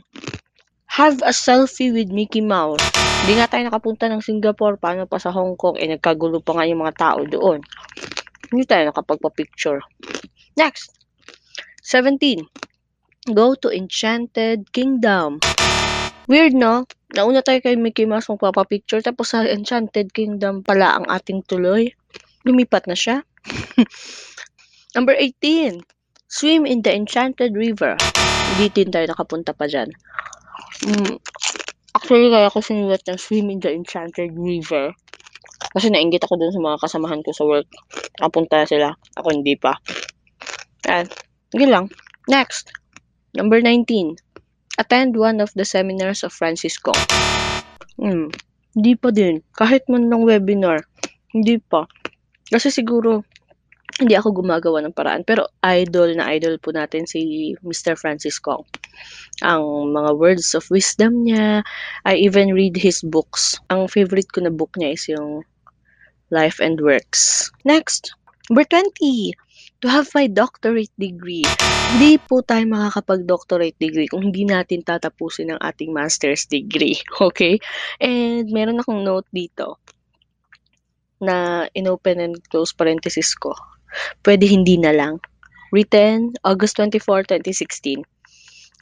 Have 0.96 1.20
a 1.28 1.36
selfie 1.36 1.92
with 1.92 2.08
Mickey 2.08 2.40
Mouse. 2.40 2.80
Hindi 3.28 3.36
nga 3.36 3.52
tayo 3.52 3.68
nakapunta 3.68 4.08
ng 4.08 4.24
Singapore. 4.24 4.80
Paano 4.80 5.12
pa 5.12 5.20
sa 5.20 5.36
Hong 5.36 5.60
Kong? 5.60 5.76
Eh, 5.76 5.92
nagkagulo 5.92 6.40
pa 6.40 6.56
nga 6.56 6.64
yung 6.64 6.80
mga 6.80 6.96
tao 6.96 7.20
doon. 7.28 7.60
Hindi 8.48 8.64
tayo 8.64 8.88
nakapagpa-picture. 8.88 9.84
Next. 10.56 10.96
17. 11.84 12.48
Go 13.36 13.60
to 13.60 13.68
Enchanted 13.68 14.72
Kingdom. 14.72 15.44
Weird, 16.32 16.56
no? 16.56 16.88
Nauna 17.12 17.44
tayo 17.44 17.60
kay 17.60 17.76
Mickey 17.76 18.08
Mouse 18.08 18.32
magpapapicture, 18.32 19.04
tapos 19.04 19.36
sa 19.36 19.44
Enchanted 19.44 20.16
Kingdom 20.16 20.64
pala 20.64 20.96
ang 20.96 21.06
ating 21.12 21.44
tuloy. 21.44 21.92
Lumipat 22.48 22.88
na 22.88 22.96
siya. 22.96 23.28
Number 24.96 25.12
18. 25.12 25.84
Swim 26.32 26.64
in 26.64 26.88
the 26.88 26.94
Enchanted 26.96 27.60
River. 27.60 28.00
Hindi 28.56 28.66
din 28.74 28.90
tayo 28.90 29.06
nakapunta 29.10 29.52
pa 29.54 29.70
dyan. 29.70 29.90
Mm, 30.88 31.20
actually, 31.94 32.32
kaya 32.32 32.50
ko 32.50 32.60
sinulat 32.64 33.04
ng 33.06 33.20
Swim 33.20 33.52
in 33.52 33.60
the 33.60 33.70
Enchanted 33.70 34.34
River. 34.34 34.96
Kasi 35.70 35.94
nainggit 35.94 36.26
ako 36.26 36.40
dun 36.40 36.56
sa 36.56 36.62
mga 36.64 36.82
kasamahan 36.82 37.22
ko 37.22 37.30
sa 37.36 37.46
work. 37.46 37.70
Napunta 38.18 38.66
sila. 38.66 38.96
Ako 39.20 39.28
hindi 39.30 39.54
pa. 39.54 39.78
Ayan. 40.90 41.06
Sige 41.54 41.66
lang. 41.70 41.86
Next. 42.26 42.74
Number 43.38 43.62
19. 43.62 44.18
Attend 44.80 45.14
one 45.14 45.44
of 45.44 45.54
the 45.54 45.68
seminars 45.68 46.26
of 46.26 46.34
Francis 46.34 46.80
Kong. 46.82 46.98
Hmm. 48.00 48.34
Hindi 48.74 48.94
pa 48.96 49.12
din. 49.14 49.44
Kahit 49.54 49.86
man 49.92 50.10
ng 50.10 50.26
webinar. 50.26 50.88
Hindi 51.30 51.62
pa. 51.62 51.86
Kasi 52.50 52.74
siguro, 52.74 53.28
hindi 54.00 54.16
ako 54.16 54.42
gumagawa 54.42 54.80
ng 54.84 54.96
paraan. 54.96 55.28
Pero 55.28 55.52
idol 55.62 56.16
na 56.16 56.32
idol 56.32 56.56
po 56.58 56.72
natin 56.72 57.04
si 57.04 57.54
Mr. 57.62 58.00
Francis 58.00 58.40
Kong. 58.40 58.64
Ang 59.44 59.92
mga 59.92 60.16
words 60.16 60.56
of 60.56 60.64
wisdom 60.72 61.28
niya. 61.28 61.62
I 62.08 62.16
even 62.24 62.56
read 62.56 62.80
his 62.80 63.04
books. 63.04 63.60
Ang 63.68 63.92
favorite 63.92 64.32
ko 64.32 64.40
na 64.40 64.52
book 64.52 64.72
niya 64.80 64.96
is 64.96 65.04
yung 65.12 65.44
Life 66.32 66.64
and 66.64 66.80
Works. 66.80 67.52
Next. 67.68 68.16
Number 68.50 68.66
20 68.66 69.36
to 69.82 69.88
have 69.88 70.10
my 70.16 70.28
doctorate 70.28 70.92
degree. 71.00 71.46
Hindi 71.96 72.20
po 72.20 72.44
tayo 72.44 72.66
makakapag-doctorate 72.68 73.78
degree 73.80 74.10
kung 74.12 74.26
hindi 74.26 74.44
natin 74.44 74.84
tatapusin 74.84 75.56
ang 75.56 75.62
ating 75.64 75.96
master's 75.96 76.48
degree. 76.48 77.00
Okay? 77.30 77.60
And 78.00 78.50
meron 78.52 78.82
akong 78.82 79.06
note 79.06 79.28
dito 79.32 79.80
na 81.20 81.68
in-open 81.76 82.20
and 82.20 82.36
close 82.48 82.72
parenthesis 82.72 83.36
ko. 83.36 83.52
Pwede 84.22 84.46
hindi 84.50 84.78
na 84.78 84.94
lang. 84.96 85.22
Written 85.70 86.34
August 86.42 86.82
24, 86.82 87.30
2016. 87.30 88.02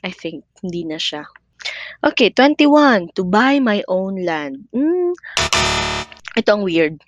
I 0.05 0.11
think 0.13 0.45
hindi 0.63 0.87
na 0.87 1.01
siya. 1.01 1.27
Okay, 2.05 2.31
21. 2.31 3.17
To 3.17 3.25
buy 3.25 3.59
my 3.59 3.81
own 3.89 4.21
land. 4.23 4.69
Mm, 4.71 5.11
ito 6.37 6.49
ang 6.53 6.63
weird. 6.63 7.01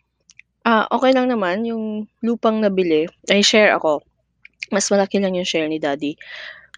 Ah, 0.65 0.89
okey 0.91 1.15
lang 1.15 1.31
naman 1.31 1.63
yung 1.63 2.09
lupang 2.19 2.59
nabili, 2.59 3.07
ay 3.31 3.39
share 3.45 3.71
ako. 3.77 4.03
Mas 4.69 4.91
malaki 4.91 5.21
lang 5.21 5.37
yung 5.37 5.47
share 5.47 5.69
ni 5.69 5.79
daddy. 5.79 6.19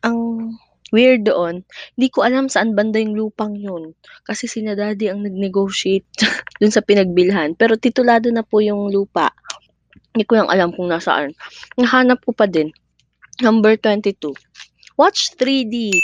Ang 0.06 0.52
weird 0.92 1.26
doon, 1.26 1.64
hindi 1.96 2.08
ko 2.12 2.28
alam 2.28 2.52
saan 2.52 2.76
banda 2.76 3.00
yung 3.00 3.16
lupang 3.16 3.56
yun. 3.56 3.96
Kasi 4.28 4.46
sina 4.46 4.76
daddy 4.76 5.08
ang 5.10 5.24
nag-negotiate 5.24 6.08
dun 6.60 6.72
sa 6.72 6.84
pinagbilhan. 6.84 7.56
Pero 7.56 7.80
titulado 7.80 8.30
na 8.30 8.44
po 8.46 8.62
yung 8.62 8.92
lupa. 8.92 9.32
Hindi 10.12 10.24
ko 10.28 10.34
lang 10.40 10.50
alam 10.52 10.70
kung 10.76 10.92
nasaan. 10.92 11.32
Nahanap 11.80 12.24
ko 12.28 12.36
pa 12.36 12.48
din. 12.48 12.72
Number 13.40 13.80
22. 13.80 14.36
Watch 15.00 15.34
3D. 15.40 15.96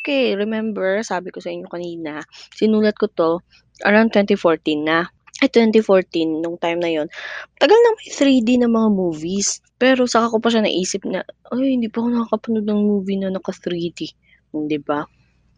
Okay, 0.00 0.38
remember, 0.38 1.02
sabi 1.02 1.34
ko 1.34 1.42
sa 1.42 1.50
inyo 1.50 1.66
kanina, 1.66 2.22
sinulat 2.54 2.94
ko 2.96 3.10
to 3.12 3.42
around 3.84 4.14
2014 4.14 4.86
na 4.86 5.04
ay 5.44 5.52
2014 5.52 6.40
nung 6.40 6.56
time 6.56 6.80
na 6.80 6.88
yon 6.88 7.12
tagal 7.60 7.76
na 7.76 7.92
may 7.92 8.08
3D 8.08 8.56
na 8.56 8.72
mga 8.72 8.88
movies 8.88 9.60
Pero 9.76 10.08
saka 10.08 10.32
ko 10.32 10.40
pa 10.40 10.48
siya 10.48 10.64
naisip 10.64 11.04
na, 11.04 11.20
ay, 11.52 11.76
hindi 11.76 11.92
pa 11.92 12.00
ako 12.00 12.08
nakakapanood 12.08 12.64
ng 12.64 12.80
movie 12.80 13.20
na 13.20 13.28
naka 13.28 13.52
3D. 13.52 14.08
Hindi 14.56 14.80
ba? 14.80 15.04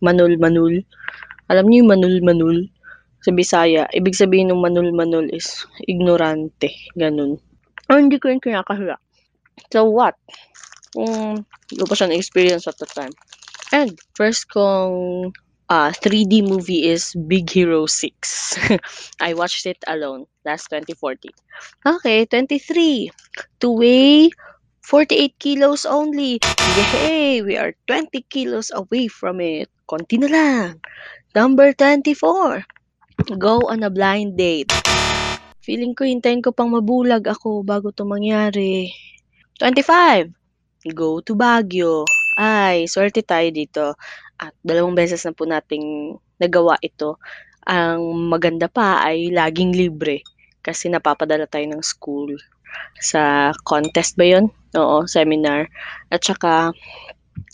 Manul-manul. 0.02 0.82
Alam 1.46 1.70
niyo 1.70 1.86
yung 1.86 1.92
manul-manul? 1.94 2.66
Sa 3.22 3.30
Bisaya, 3.30 3.86
ibig 3.94 4.18
sabihin 4.18 4.50
ng 4.50 4.58
manul-manul 4.58 5.30
is 5.30 5.62
ignorante. 5.86 6.74
Ganun. 6.98 7.38
Oh, 7.88 7.96
hindi 7.96 8.20
ko 8.20 8.28
yun 8.28 8.40
kinakahiya. 8.40 9.00
So 9.72 9.88
what? 9.88 10.14
Kung 10.92 11.44
hindi 11.44 11.74
ko 11.80 11.84
pa 11.88 11.96
siya 11.96 12.08
na-experience 12.12 12.68
at 12.68 12.76
the 12.76 12.88
time. 12.88 13.12
And 13.72 13.96
first 14.16 14.48
kong 14.48 15.32
uh, 15.68 15.90
3D 15.92 16.48
movie 16.48 16.88
is 16.88 17.12
Big 17.28 17.48
Hero 17.48 17.84
6. 17.86 18.12
I 19.20 19.34
watched 19.34 19.66
it 19.66 19.80
alone 19.86 20.24
last 20.44 20.68
2014. 20.72 21.32
Okay, 21.84 22.24
23. 22.24 23.12
To 23.60 23.68
weigh 23.72 24.32
48 24.88 25.36
kilos 25.38 25.84
only. 25.84 26.40
Yay! 26.76 27.44
We 27.44 27.60
are 27.60 27.76
20 27.86 28.24
kilos 28.32 28.72
away 28.72 29.08
from 29.08 29.40
it. 29.40 29.68
Konti 29.84 30.16
na 30.16 30.28
lang. 30.32 30.80
Number 31.36 31.76
24. 31.76 32.64
Go 33.36 33.68
on 33.68 33.84
a 33.84 33.92
blind 33.92 34.40
date. 34.40 34.72
Feeling 35.68 35.92
ko 35.92 36.08
hintayin 36.08 36.40
ko 36.40 36.48
pang 36.48 36.72
mabulag 36.72 37.28
ako 37.28 37.60
bago 37.60 37.92
to 37.92 38.08
mangyari. 38.08 38.88
25. 39.60 40.32
Go 40.96 41.20
to 41.20 41.36
Baguio. 41.36 42.08
Ay, 42.40 42.88
swerte 42.88 43.20
tayo 43.20 43.52
dito. 43.52 43.92
At 44.40 44.56
dalawang 44.64 44.96
beses 44.96 45.20
na 45.28 45.36
po 45.36 45.44
nating 45.44 46.16
nagawa 46.40 46.80
ito. 46.80 47.20
Ang 47.68 48.32
maganda 48.32 48.64
pa 48.72 49.04
ay 49.04 49.28
laging 49.28 49.76
libre 49.76 50.24
kasi 50.64 50.88
napapadala 50.88 51.44
tayo 51.44 51.68
ng 51.68 51.84
school 51.84 52.32
sa 52.96 53.52
contest 53.68 54.16
ba 54.16 54.24
yun? 54.24 54.48
Oo, 54.72 55.04
seminar. 55.04 55.68
At 56.08 56.24
saka, 56.24 56.72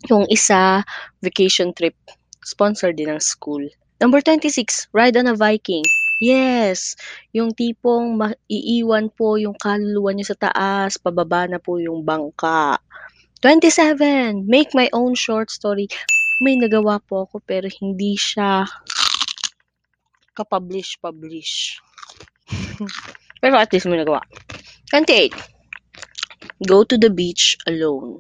yung 0.06 0.30
isa, 0.30 0.87
vacation 1.18 1.75
trip, 1.75 1.99
sponsor 2.47 2.94
din 2.94 3.11
ng 3.11 3.18
school. 3.18 3.66
Number 3.99 4.23
26, 4.23 4.94
ride 4.94 5.18
on 5.18 5.26
a 5.26 5.35
Viking. 5.35 5.83
Yes, 6.25 6.97
yung 7.37 7.52
tipong 7.52 8.16
iiwan 8.49 9.12
po 9.12 9.37
yung 9.37 9.52
kaluluwa 9.61 10.16
niyo 10.16 10.33
sa 10.33 10.49
taas, 10.49 10.97
pababa 10.97 11.45
na 11.45 11.61
po 11.61 11.76
yung 11.76 12.00
bangka. 12.00 12.81
27, 13.45 14.49
make 14.49 14.73
my 14.73 14.88
own 14.97 15.12
short 15.12 15.52
story. 15.52 15.85
May 16.40 16.57
nagawa 16.57 16.97
po 17.04 17.28
ako 17.28 17.45
pero 17.45 17.69
hindi 17.69 18.16
siya 18.16 18.64
kapublish-publish. 20.33 21.85
pero 23.45 23.61
at 23.61 23.69
least 23.76 23.85
may 23.85 24.00
nagawa. 24.00 24.25
28. 24.97 26.64
Go 26.64 26.88
to 26.88 26.97
the 26.97 27.12
beach 27.12 27.61
alone. 27.69 28.16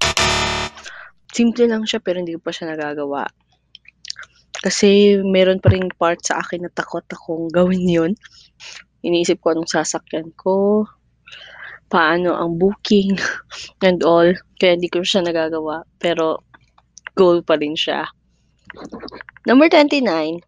Simple 1.32 1.72
lang 1.72 1.88
siya 1.88 2.04
pero 2.04 2.20
hindi 2.20 2.36
ko 2.36 2.44
pa 2.44 2.52
siya 2.52 2.68
nagagawa. 2.68 3.24
Kasi 4.64 5.20
meron 5.20 5.60
pa 5.60 5.68
rin 5.68 5.92
part 6.00 6.24
sa 6.24 6.40
akin 6.40 6.64
na 6.64 6.72
takot 6.72 7.04
akong 7.12 7.52
gawin 7.52 7.84
yun. 7.84 8.12
Iniisip 9.04 9.44
ko 9.44 9.52
anong 9.52 9.68
sasakyan 9.68 10.32
ko, 10.40 10.88
paano 11.92 12.32
ang 12.32 12.56
booking, 12.56 13.20
and 13.86 14.00
all. 14.00 14.32
Kaya 14.56 14.80
hindi 14.80 14.88
ko 14.88 15.04
siya 15.04 15.20
nagagawa. 15.20 15.84
Pero, 16.00 16.40
goal 17.12 17.44
pa 17.44 17.60
rin 17.60 17.76
siya. 17.76 18.08
Number 19.44 19.68
29, 19.68 20.40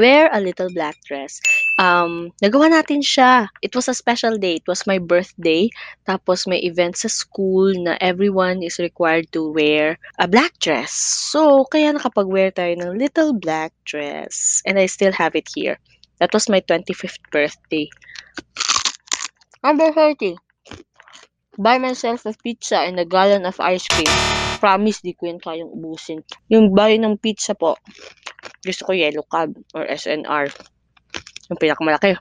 wear 0.00 0.32
a 0.32 0.40
little 0.40 0.72
black 0.72 0.96
dress. 1.04 1.44
Um, 1.78 2.34
nagawa 2.42 2.74
natin 2.74 3.06
siya. 3.06 3.46
It 3.62 3.70
was 3.78 3.86
a 3.86 3.94
special 3.94 4.34
day. 4.34 4.58
It 4.58 4.66
was 4.66 4.82
my 4.82 4.98
birthday. 4.98 5.70
Tapos 6.02 6.50
may 6.50 6.58
event 6.66 6.98
sa 6.98 7.06
school 7.06 7.70
na 7.70 7.94
everyone 8.02 8.66
is 8.66 8.82
required 8.82 9.30
to 9.30 9.54
wear 9.54 9.94
a 10.18 10.26
black 10.26 10.58
dress. 10.58 10.90
So, 11.30 11.70
kaya 11.70 11.94
nakapag-wear 11.94 12.50
tayo 12.50 12.74
ng 12.74 12.98
little 12.98 13.30
black 13.30 13.70
dress. 13.86 14.58
And 14.66 14.74
I 14.74 14.90
still 14.90 15.14
have 15.14 15.38
it 15.38 15.46
here. 15.54 15.78
That 16.18 16.34
was 16.34 16.50
my 16.50 16.58
25th 16.66 17.22
birthday. 17.30 17.86
Number 19.62 19.94
30. 19.94 20.34
Buy 21.58 21.78
myself 21.78 22.26
a 22.26 22.34
pizza 22.34 22.82
and 22.82 22.98
a 22.98 23.06
gallon 23.06 23.46
of 23.46 23.58
ice 23.62 23.86
cream. 23.86 24.10
Promise, 24.58 25.02
di 25.06 25.14
ko 25.14 25.30
yun 25.30 25.38
kayang 25.38 25.70
ubusin. 25.70 26.26
Yung 26.50 26.74
buy 26.74 26.98
ng 26.98 27.22
pizza 27.22 27.54
po, 27.54 27.78
gusto 28.66 28.82
ko 28.82 28.90
yellow 28.94 29.22
cab 29.30 29.54
or 29.74 29.86
SNR. 29.86 30.50
Yung 31.48 31.60
pinakamalaki. 31.60 32.16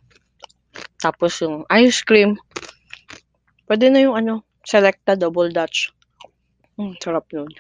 Tapos 0.98 1.38
yung 1.44 1.68
ice 1.70 2.02
cream. 2.02 2.40
Pwede 3.68 3.92
na 3.92 4.02
yung 4.02 4.16
ano, 4.16 4.48
selecta 4.64 5.20
double 5.20 5.52
dutch. 5.52 5.92
Mm, 6.80 6.96
sarap 7.00 7.28
nun. 7.34 7.52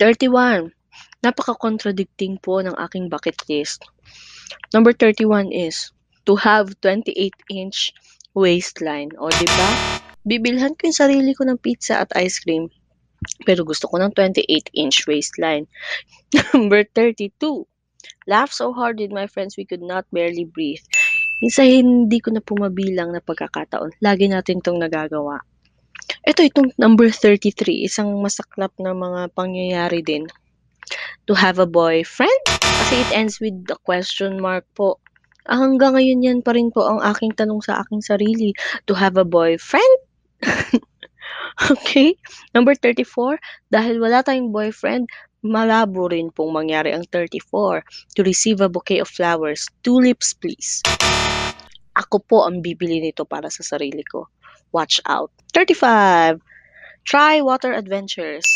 31. 0.00 0.72
Napaka-contradicting 1.20 2.40
po 2.40 2.64
ng 2.64 2.74
aking 2.76 3.12
bucket 3.12 3.36
list. 3.48 3.84
Number 4.72 4.96
31 4.96 5.52
is 5.52 5.92
to 6.24 6.34
have 6.40 6.72
28-inch 6.80 7.92
waistline. 8.34 9.12
O, 9.20 9.30
di 9.30 9.46
ba? 9.46 9.68
Bibilhan 10.26 10.76
ko 10.76 10.90
yung 10.90 10.98
sarili 10.98 11.32
ko 11.32 11.46
ng 11.46 11.60
pizza 11.60 12.00
at 12.02 12.12
ice 12.16 12.40
cream. 12.40 12.68
Pero 13.44 13.64
gusto 13.68 13.88
ko 13.88 14.00
ng 14.00 14.12
28-inch 14.16 15.04
waistline. 15.06 15.68
Number 16.52 16.84
32. 16.96 17.69
Laugh 18.26 18.52
so 18.52 18.72
hard 18.72 18.98
with 18.98 19.10
my 19.10 19.26
friends 19.26 19.56
we 19.56 19.64
could 19.64 19.82
not 19.82 20.06
barely 20.10 20.44
breathe. 20.44 20.82
Minsan 21.40 21.66
hindi 21.72 22.18
ko 22.20 22.34
na 22.34 22.44
pumabilang 22.44 23.16
na 23.16 23.24
pagkakataon. 23.24 23.96
Lagi 24.04 24.28
natin 24.28 24.60
itong 24.60 24.76
nagagawa. 24.76 25.40
Ito, 26.20 26.44
itong 26.44 26.76
number 26.76 27.08
33, 27.08 27.86
isang 27.86 28.12
masaklap 28.20 28.76
na 28.76 28.92
mga 28.92 29.32
pangyayari 29.32 30.04
din. 30.04 30.28
To 31.30 31.32
have 31.32 31.56
a 31.56 31.68
boyfriend? 31.68 32.42
Kasi 32.60 33.00
it 33.00 33.10
ends 33.14 33.40
with 33.40 33.56
the 33.64 33.78
question 33.86 34.36
mark 34.42 34.66
po. 34.76 35.00
Ah, 35.48 35.56
hanggang 35.56 35.96
ngayon 35.96 36.20
yan 36.20 36.40
pa 36.44 36.52
rin 36.52 36.68
po 36.68 36.84
ang 36.84 37.00
aking 37.00 37.32
tanong 37.32 37.64
sa 37.64 37.80
aking 37.80 38.04
sarili. 38.04 38.52
To 38.84 38.92
have 38.92 39.16
a 39.16 39.24
boyfriend? 39.24 39.96
okay? 41.72 42.16
Number 42.52 42.76
34, 42.76 43.40
dahil 43.72 43.96
wala 44.02 44.20
tayong 44.20 44.52
boyfriend, 44.52 45.08
malabo 45.40 46.12
rin 46.12 46.28
pong 46.32 46.52
mangyari 46.52 46.92
ang 46.92 47.04
34. 47.08 47.82
To 48.16 48.20
receive 48.22 48.60
a 48.60 48.68
bouquet 48.68 49.00
of 49.00 49.08
flowers, 49.08 49.68
tulips 49.84 50.36
please. 50.36 50.84
Ako 51.96 52.22
po 52.24 52.46
ang 52.46 52.62
bibili 52.62 53.00
nito 53.00 53.24
para 53.24 53.48
sa 53.50 53.64
sarili 53.64 54.04
ko. 54.06 54.28
Watch 54.70 55.02
out. 55.08 55.32
35. 55.52 56.38
Try 57.04 57.42
water 57.42 57.74
adventures. 57.74 58.46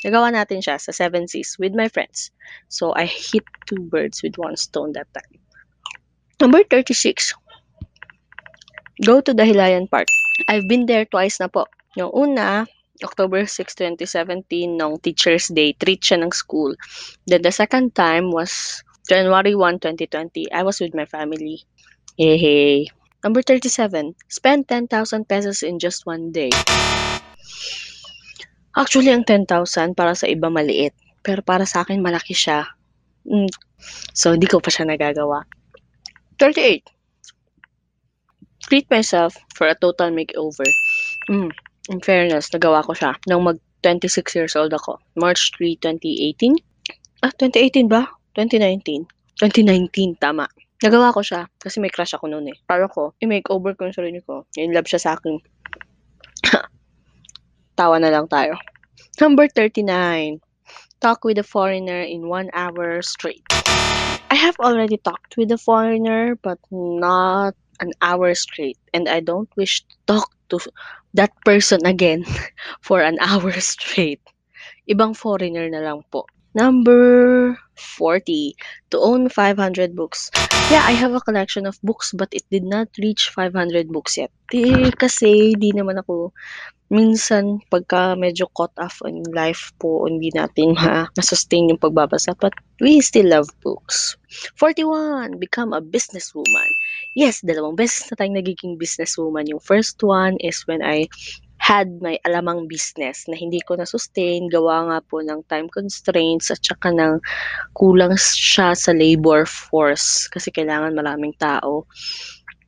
Nagawa 0.00 0.32
natin 0.32 0.64
siya 0.64 0.80
sa 0.80 0.90
Seven 0.90 1.28
Seas 1.28 1.60
with 1.60 1.76
my 1.76 1.86
friends. 1.86 2.32
So, 2.72 2.96
I 2.96 3.04
hit 3.04 3.44
two 3.68 3.84
birds 3.92 4.24
with 4.24 4.40
one 4.40 4.56
stone 4.56 4.96
that 4.96 5.12
time. 5.12 5.36
Number 6.40 6.64
36. 6.64 7.36
Go 9.04 9.20
to 9.20 9.36
the 9.36 9.44
Hilayan 9.44 9.86
Park. 9.88 10.08
I've 10.48 10.64
been 10.64 10.88
there 10.88 11.04
twice 11.04 11.36
na 11.36 11.52
po. 11.52 11.68
Yung 12.00 12.10
una, 12.16 12.64
October 13.04 13.46
6, 13.46 13.74
2017, 13.74 14.76
nung 14.76 15.00
Teacher's 15.00 15.48
Day, 15.48 15.72
treat 15.76 16.00
siya 16.00 16.20
ng 16.20 16.32
school. 16.32 16.76
Then 17.26 17.42
the 17.42 17.52
second 17.52 17.96
time 17.96 18.30
was 18.30 18.82
January 19.08 19.56
1, 19.56 19.80
2020. 19.82 20.52
I 20.52 20.62
was 20.62 20.78
with 20.78 20.94
my 20.94 21.08
family. 21.08 21.64
Hey, 22.14 22.36
hey. 22.36 22.74
Number 23.24 23.42
37. 23.42 24.16
Spend 24.28 24.68
10,000 24.68 25.28
pesos 25.28 25.62
in 25.62 25.78
just 25.78 26.06
one 26.06 26.32
day. 26.32 26.52
Actually, 28.76 29.10
ang 29.10 29.26
10,000 29.26 29.98
para 29.98 30.14
sa 30.14 30.30
iba 30.30 30.48
maliit. 30.48 30.94
Pero 31.20 31.44
para 31.44 31.66
sa 31.66 31.82
akin, 31.84 32.00
malaki 32.00 32.32
siya. 32.32 32.64
Mm. 33.26 33.50
So, 34.14 34.32
hindi 34.32 34.48
ko 34.48 34.62
pa 34.62 34.72
siya 34.72 34.88
nagagawa. 34.88 35.44
38. 36.38 36.86
Treat 38.70 38.86
myself 38.88 39.36
for 39.52 39.68
a 39.68 39.76
total 39.76 40.14
makeover. 40.14 40.68
Mm. 41.28 41.52
In 41.90 41.98
fairness, 41.98 42.54
nagawa 42.54 42.86
ko 42.86 42.94
siya 42.94 43.18
nung 43.26 43.50
mag 43.50 43.58
26 43.82 44.38
years 44.38 44.54
old 44.54 44.70
ako. 44.70 45.02
March 45.18 45.50
3, 45.58 45.74
2018. 45.82 46.54
Ah, 47.26 47.34
2018 47.34 47.90
ba? 47.90 48.06
2019. 48.38 49.10
2019, 49.42 50.14
tama. 50.22 50.46
Nagawa 50.80 51.10
ko 51.10 51.20
siya 51.20 51.50
kasi 51.58 51.82
may 51.82 51.90
crush 51.90 52.14
ako 52.14 52.30
noon 52.30 52.54
eh. 52.54 52.56
Para 52.70 52.86
ko, 52.86 53.12
i-makeover 53.18 53.74
ko 53.74 53.90
yung 53.90 53.96
sarili 53.96 54.22
ko. 54.22 54.46
In 54.54 54.70
love 54.70 54.86
siya 54.86 55.02
sa 55.02 55.10
akin. 55.18 55.42
Tawa 57.80 57.98
na 57.98 58.14
lang 58.14 58.30
tayo. 58.30 58.54
Number 59.18 59.50
39. 59.50 60.38
Talk 61.02 61.26
with 61.26 61.42
a 61.42 61.44
foreigner 61.44 62.06
in 62.06 62.30
one 62.30 62.54
hour 62.54 63.02
straight. 63.02 63.42
I 64.30 64.36
have 64.38 64.54
already 64.62 65.00
talked 65.02 65.34
with 65.34 65.50
a 65.50 65.58
foreigner 65.58 66.38
but 66.38 66.60
not 66.70 67.58
an 67.82 67.90
hour 67.98 68.30
straight 68.36 68.78
and 68.94 69.08
I 69.08 69.18
don't 69.18 69.50
wish 69.56 69.82
to 69.82 69.94
talk 70.06 70.30
to 70.50 70.58
that 71.14 71.32
person 71.44 71.86
again 71.86 72.26
for 72.84 73.00
an 73.00 73.18
hour 73.22 73.52
straight. 73.62 74.20
Ibang 74.90 75.14
foreigner 75.14 75.70
na 75.70 75.80
lang 75.80 76.02
po. 76.10 76.26
Number 76.52 77.54
40. 77.78 78.58
To 78.90 78.96
own 78.98 79.30
500 79.30 79.94
books. 79.94 80.34
Yeah, 80.70 80.86
I 80.86 80.94
have 80.94 81.10
a 81.18 81.20
collection 81.20 81.66
of 81.66 81.82
books 81.82 82.14
but 82.14 82.30
it 82.30 82.46
did 82.46 82.62
not 82.62 82.94
reach 83.02 83.34
500 83.34 83.90
books 83.90 84.14
yet. 84.14 84.30
Eh, 84.54 84.94
kasi 84.94 85.58
di 85.58 85.74
naman 85.74 85.98
ako 85.98 86.30
minsan 86.94 87.58
pagka 87.66 88.14
medyo 88.14 88.46
caught 88.54 88.70
off 88.78 89.02
in 89.02 89.26
life 89.34 89.74
po, 89.82 90.06
hindi 90.06 90.30
natin 90.30 90.78
ma-sustain 91.18 91.74
yung 91.74 91.82
pagbabasa. 91.82 92.38
But 92.38 92.54
we 92.78 93.02
still 93.02 93.26
love 93.26 93.50
books. 93.66 94.14
41, 94.62 95.42
become 95.42 95.74
a 95.74 95.82
businesswoman. 95.82 96.70
Yes, 97.18 97.42
dalawang 97.42 97.74
beses 97.74 98.06
na 98.06 98.22
tayong 98.22 98.38
nagiging 98.38 98.78
businesswoman. 98.78 99.50
Yung 99.50 99.58
first 99.58 99.98
one 100.06 100.38
is 100.38 100.62
when 100.70 100.86
I 100.86 101.10
had 101.70 102.02
my 102.02 102.18
alamang 102.26 102.66
business 102.66 103.30
na 103.30 103.38
hindi 103.38 103.62
ko 103.62 103.78
na-sustain, 103.78 104.50
gawa 104.50 104.90
nga 104.90 104.98
po 105.06 105.22
ng 105.22 105.46
time 105.46 105.70
constraints 105.70 106.50
at 106.50 106.58
saka 106.66 106.90
ng 106.90 107.22
kulang 107.78 108.18
siya 108.18 108.74
sa 108.74 108.90
labor 108.90 109.46
force 109.46 110.26
kasi 110.34 110.50
kailangan 110.50 110.98
maraming 110.98 111.30
tao. 111.38 111.86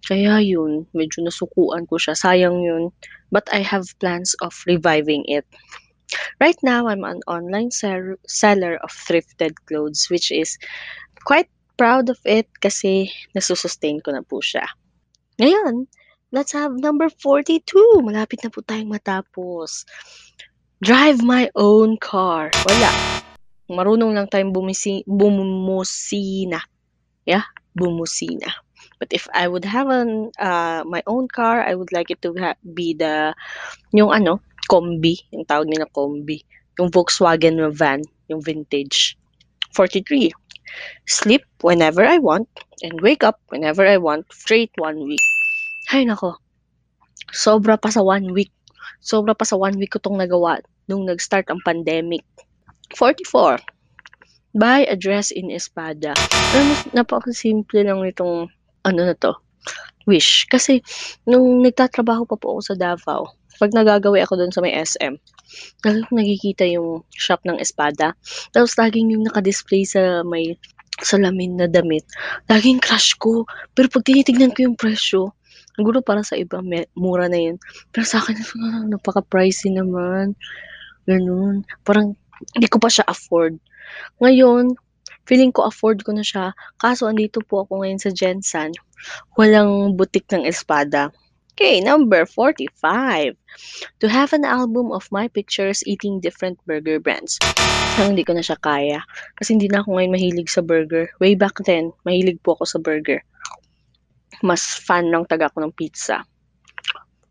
Kaya 0.07 0.39
yun, 0.39 0.87
medyo 0.95 1.19
nasukuan 1.27 1.83
ko 1.91 1.99
siya. 1.99 2.15
Sayang 2.15 2.63
yun. 2.63 2.95
But 3.35 3.51
I 3.51 3.67
have 3.67 3.91
plans 3.99 4.39
of 4.39 4.55
reviving 4.71 5.27
it. 5.27 5.51
Right 6.39 6.59
now, 6.63 6.87
I'm 6.87 7.03
an 7.03 7.27
online 7.27 7.75
sell- 7.75 8.23
seller 8.31 8.79
of 8.87 8.95
thrifted 8.95 9.59
clothes 9.67 10.07
which 10.15 10.31
is 10.31 10.63
quite 11.27 11.51
proud 11.75 12.07
of 12.07 12.23
it 12.23 12.47
kasi 12.63 13.11
nasusustain 13.35 13.99
ko 13.99 14.15
na 14.15 14.23
po 14.23 14.39
siya. 14.39 14.63
Ngayon, 15.43 15.91
let's 16.33 16.57
have 16.57 16.73
number 16.81 17.13
42. 17.13 17.61
Malapit 18.03 18.41
na 18.43 18.51
po 18.51 18.65
tayong 18.65 18.89
matapos. 18.89 19.85
Drive 20.83 21.23
my 21.23 21.53
own 21.55 22.01
car. 22.01 22.51
Wala. 22.67 22.91
Marunong 23.71 24.17
lang 24.17 24.27
tayong 24.27 24.51
bumisi, 24.51 25.05
bumusina. 25.07 26.59
Yeah, 27.29 27.47
bumusina. 27.79 28.51
But 28.99 29.15
if 29.15 29.31
I 29.31 29.47
would 29.47 29.63
have 29.63 29.87
an, 29.93 30.35
uh, 30.43 30.83
my 30.89 31.05
own 31.07 31.31
car, 31.31 31.63
I 31.63 31.79
would 31.79 31.95
like 31.95 32.11
it 32.11 32.19
to 32.27 32.35
ha- 32.41 32.59
be 32.75 32.99
the, 32.99 33.31
yung 33.95 34.11
ano, 34.11 34.43
combi, 34.67 35.23
yung 35.31 35.47
tawag 35.47 35.71
nila 35.71 35.87
combi. 35.95 36.43
Yung 36.81 36.91
Volkswagen 36.91 37.63
van, 37.71 38.03
yung 38.27 38.43
vintage. 38.43 39.15
43. 39.77 40.33
Sleep 41.07 41.45
whenever 41.63 42.03
I 42.03 42.19
want 42.19 42.49
and 42.83 43.01
wake 43.01 43.23
up 43.23 43.39
whenever 43.49 43.87
I 43.87 43.99
want 43.99 44.27
straight 44.33 44.73
one 44.77 45.05
week. 45.07 45.23
Ay 45.93 46.09
nako, 46.09 46.41
sobra 47.37 47.77
pa 47.77 47.93
sa 47.93 48.01
one 48.01 48.33
week. 48.33 48.49
Sobra 49.05 49.37
pa 49.37 49.45
sa 49.45 49.61
one 49.61 49.77
week 49.77 49.93
ko 49.93 50.01
tong 50.01 50.17
nagawa 50.17 50.57
nung 50.89 51.05
nag-start 51.05 51.53
ang 51.53 51.61
pandemic. 51.69 52.25
44. 52.97 53.61
Buy 54.57 54.89
a 54.89 54.97
dress 54.97 55.29
in 55.29 55.53
Espada. 55.53 56.17
Alam 56.57 56.65
mo, 56.65 56.75
napakasimple 56.97 57.85
lang 57.85 58.01
nitong 58.01 58.49
ano 58.89 59.01
na 59.05 59.13
to, 59.21 59.37
wish. 60.09 60.49
Kasi, 60.49 60.81
nung 61.29 61.61
nagtatrabaho 61.61 62.25
pa 62.25 62.41
po 62.41 62.57
ako 62.57 62.73
sa 62.73 62.77
Davao, 62.81 63.29
pag 63.61 63.77
nagagawi 63.77 64.25
ako 64.25 64.41
doon 64.41 64.53
sa 64.53 64.65
may 64.65 64.73
SM, 64.73 65.13
lagi 65.85 66.01
kong 66.09 66.17
nakikita 66.17 66.65
yung 66.73 67.05
shop 67.13 67.45
ng 67.45 67.61
Espada. 67.61 68.17
Tapos, 68.57 68.81
laging 68.81 69.13
yung 69.13 69.29
nakadisplay 69.29 69.85
sa 69.85 70.25
may 70.25 70.57
salamin 71.05 71.61
na 71.61 71.69
damit. 71.69 72.05
Laging 72.49 72.81
crush 72.81 73.13
ko. 73.21 73.45
Pero 73.77 73.93
pag 73.93 74.09
tinitignan 74.09 74.57
ko 74.57 74.73
yung 74.73 74.77
presyo, 74.81 75.37
siguro 75.77 76.05
para 76.05 76.23
sa 76.23 76.37
iba, 76.37 76.61
me, 76.61 76.87
mura 76.97 77.29
na 77.29 77.39
yun. 77.39 77.57
Pero 77.91 78.05
sa 78.05 78.21
akin, 78.21 78.37
ah, 78.65 78.85
napaka-pricey 78.89 79.73
naman. 79.73 80.37
Ganun. 81.09 81.67
Parang, 81.83 82.15
hindi 82.55 82.69
ko 82.69 82.79
pa 82.83 82.91
siya 82.91 83.07
afford. 83.07 83.59
Ngayon, 84.21 84.75
feeling 85.27 85.53
ko 85.55 85.69
afford 85.69 86.03
ko 86.03 86.13
na 86.15 86.25
siya. 86.25 86.55
Kaso, 86.79 87.07
andito 87.07 87.41
po 87.45 87.65
ako 87.67 87.83
ngayon 87.83 88.01
sa 88.01 88.11
Jensen. 88.11 88.75
Walang 89.35 89.99
butik 89.99 90.27
ng 90.31 90.47
espada. 90.47 91.11
Okay, 91.53 91.85
number 91.85 92.25
45. 92.25 93.37
To 94.01 94.07
have 94.09 94.33
an 94.33 94.49
album 94.49 94.89
of 94.89 95.05
my 95.13 95.29
pictures 95.29 95.85
eating 95.85 96.17
different 96.17 96.57
burger 96.65 96.97
brands. 96.97 97.37
Parang 97.93 98.17
hindi 98.17 98.25
ko 98.25 98.33
na 98.33 98.41
siya 98.41 98.57
kaya. 98.65 99.05
Kasi 99.37 99.61
hindi 99.61 99.69
na 99.69 99.85
ako 99.85 100.01
ngayon 100.01 100.17
mahilig 100.17 100.49
sa 100.49 100.65
burger. 100.65 101.13
Way 101.21 101.37
back 101.37 101.61
then, 101.69 101.93
mahilig 102.09 102.41
po 102.41 102.57
ako 102.57 102.65
sa 102.65 102.81
burger. 102.81 103.21
Mas 104.43 104.83
fan 104.83 105.09
ng 105.09 105.25
taga 105.25 105.49
ko 105.49 105.63
ng 105.63 105.73
pizza. 105.73 106.27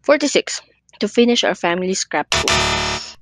46. 0.08 0.63
To 1.04 1.08
finish 1.12 1.43
our 1.43 1.56
family 1.56 1.93
scrapbook. 1.93 2.50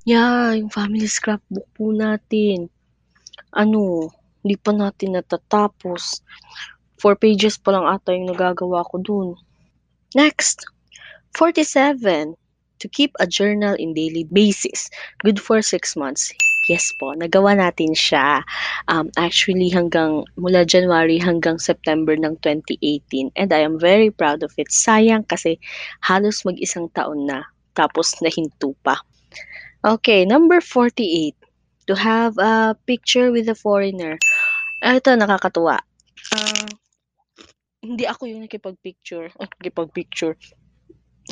Yeah, 0.07 0.55
yung 0.55 0.71
family 0.71 1.09
scrapbook 1.09 1.67
po 1.75 1.91
natin. 1.91 2.71
Ano, 3.51 4.13
hindi 4.45 4.55
pa 4.55 4.71
natin 4.71 5.19
natatapos. 5.19 6.23
Four 6.99 7.19
pages 7.19 7.59
pa 7.59 7.75
lang 7.75 7.87
ata 7.87 8.15
yung 8.15 8.31
nagagawa 8.31 8.87
ko 8.87 8.99
dun. 8.99 9.27
Next, 10.15 10.63
47. 11.35 12.35
To 12.79 12.87
keep 12.87 13.11
a 13.19 13.27
journal 13.27 13.75
in 13.75 13.91
daily 13.91 14.23
basis. 14.23 14.87
Good 15.19 15.39
for 15.43 15.59
six 15.59 15.99
months. 15.99 16.31
Yes 16.69 16.93
po, 16.93 17.17
nagawa 17.17 17.57
natin 17.57 17.97
siya. 17.97 18.45
Um, 18.85 19.09
actually, 19.17 19.73
hanggang 19.73 20.21
mula 20.37 20.61
January 20.69 21.17
hanggang 21.17 21.57
September 21.57 22.13
ng 22.13 22.37
2018. 22.45 23.33
And 23.33 23.49
I 23.49 23.65
am 23.65 23.81
very 23.81 24.13
proud 24.13 24.45
of 24.45 24.53
it. 24.53 24.69
Sayang 24.69 25.25
kasi 25.25 25.57
halos 26.05 26.45
mag-isang 26.45 26.93
taon 26.93 27.25
na. 27.25 27.49
Tapos 27.73 28.13
nahinto 28.21 28.77
pa. 28.85 29.01
Okay, 29.81 30.29
number 30.29 30.61
48. 30.61 31.33
To 31.89 31.97
have 31.97 32.37
a 32.37 32.77
picture 32.85 33.33
with 33.33 33.49
a 33.49 33.57
foreigner. 33.57 34.21
Ah, 34.85 35.01
ito, 35.01 35.09
nakakatuwa. 35.17 35.81
Uh, 36.29 36.69
hindi 37.81 38.05
ako 38.05 38.29
yung 38.29 38.45
nakipag-picture. 38.45 39.33
Nakipag-picture. 39.41 40.37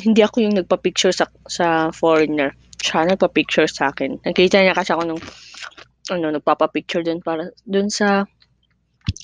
Hindi 0.02 0.20
ako 0.26 0.36
yung 0.42 0.58
nagpa-picture 0.58 1.14
sa, 1.14 1.30
sa 1.46 1.94
foreigner. 1.94 2.58
Siya 2.82 3.08
nagpa-picture 3.08 3.66
sa 3.66 3.90
akin. 3.90 4.22
Nakita 4.22 4.62
niya 4.62 4.74
kasi 4.76 4.94
ako 4.94 5.02
nung 5.04 5.22
ano, 6.08 6.26
nagpapa-picture 6.40 7.04
dun 7.04 7.20
para 7.20 7.52
dun 7.68 7.92
sa 7.92 8.24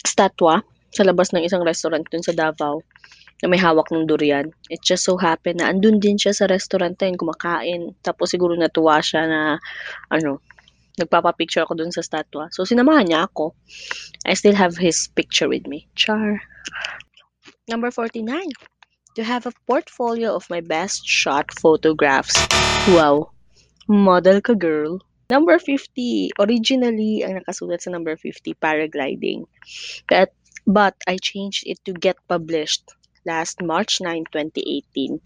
statwa 0.04 0.60
sa 0.94 1.02
labas 1.02 1.32
ng 1.32 1.42
isang 1.42 1.64
restaurant 1.64 2.04
dun 2.12 2.22
sa 2.22 2.36
Davao 2.36 2.84
na 3.42 3.50
may 3.50 3.58
hawak 3.58 3.90
ng 3.90 4.06
durian. 4.06 4.48
It 4.70 4.80
just 4.86 5.04
so 5.04 5.18
happened 5.18 5.58
na 5.60 5.68
andun 5.68 5.98
din 5.98 6.16
siya 6.16 6.32
sa 6.32 6.46
restaurant 6.46 6.96
na 6.96 7.10
yun, 7.10 7.18
kumakain. 7.18 7.82
Tapos 8.00 8.30
siguro 8.30 8.54
natuwa 8.54 9.02
siya 9.02 9.26
na 9.26 9.40
ano, 10.08 10.40
nagpapa-picture 10.96 11.66
ako 11.66 11.74
dun 11.74 11.90
sa 11.90 12.00
statwa. 12.00 12.46
So, 12.54 12.62
sinamahan 12.62 13.10
niya 13.10 13.26
ako. 13.26 13.52
I 14.24 14.38
still 14.38 14.54
have 14.54 14.78
his 14.78 15.10
picture 15.12 15.50
with 15.50 15.66
me. 15.66 15.90
Char. 15.98 16.38
Number 17.66 17.90
49. 17.90 18.30
To 19.18 19.22
have 19.22 19.46
a 19.46 19.54
portfolio 19.66 20.34
of 20.34 20.46
my 20.50 20.62
best 20.62 21.06
shot 21.06 21.50
photographs. 21.54 22.34
Wow. 22.94 23.33
Model 23.88 24.40
ka, 24.40 24.54
girl. 24.54 25.00
Number 25.28 25.58
50. 25.58 26.36
Originally, 26.40 27.24
ang 27.24 27.40
nakasulat 27.40 27.80
sa 27.80 27.92
number 27.92 28.16
50, 28.16 28.56
paragliding. 28.60 29.48
But, 30.08 30.32
but 30.68 30.96
I 31.08 31.16
changed 31.16 31.64
it 31.64 31.80
to 31.88 31.92
get 31.96 32.20
published 32.28 32.84
last 33.24 33.60
March 33.64 34.00
9, 34.00 34.28
2018. 34.32 35.20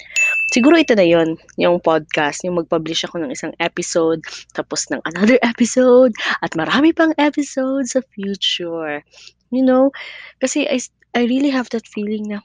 Siguro 0.54 0.78
ito 0.78 0.94
na 0.94 1.04
yon 1.04 1.36
yung 1.58 1.82
podcast, 1.82 2.46
yung 2.46 2.58
mag-publish 2.58 3.04
ako 3.04 3.22
ng 3.22 3.34
isang 3.34 3.52
episode, 3.58 4.22
tapos 4.54 4.86
ng 4.88 5.02
another 5.04 5.38
episode, 5.52 6.14
at 6.40 6.54
marami 6.54 6.94
pang 6.94 7.12
episodes 7.18 7.98
sa 7.98 8.02
future. 8.14 9.02
You 9.50 9.66
know, 9.66 9.90
kasi 10.38 10.66
I, 10.66 10.78
I 11.14 11.26
really 11.26 11.50
have 11.50 11.68
that 11.74 11.86
feeling 11.90 12.30
na, 12.30 12.38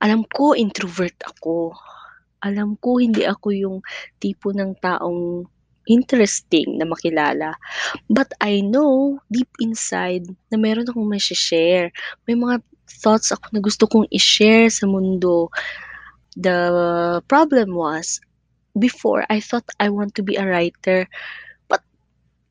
alam 0.00 0.24
ko, 0.30 0.54
introvert 0.54 1.16
ako. 1.26 1.74
Alam 2.40 2.76
ko, 2.80 3.00
hindi 3.00 3.24
ako 3.24 3.48
yung 3.52 3.76
tipo 4.20 4.52
ng 4.52 4.76
taong 4.80 5.44
interesting 5.88 6.78
na 6.78 6.86
makilala. 6.86 7.56
But 8.06 8.30
I 8.38 8.62
know, 8.62 9.18
deep 9.32 9.50
inside, 9.58 10.28
na 10.52 10.56
meron 10.60 10.86
akong 10.86 11.10
share. 11.18 11.90
May 12.28 12.36
mga 12.38 12.62
thoughts 13.00 13.32
ako 13.34 13.50
na 13.50 13.60
gusto 13.62 13.84
kong 13.90 14.06
i-share 14.12 14.70
sa 14.70 14.86
mundo. 14.86 15.50
The 16.38 16.58
problem 17.26 17.74
was, 17.74 18.22
before, 18.78 19.26
I 19.26 19.42
thought 19.42 19.66
I 19.82 19.90
want 19.90 20.14
to 20.14 20.22
be 20.22 20.38
a 20.38 20.46
writer. 20.46 21.10
But 21.66 21.82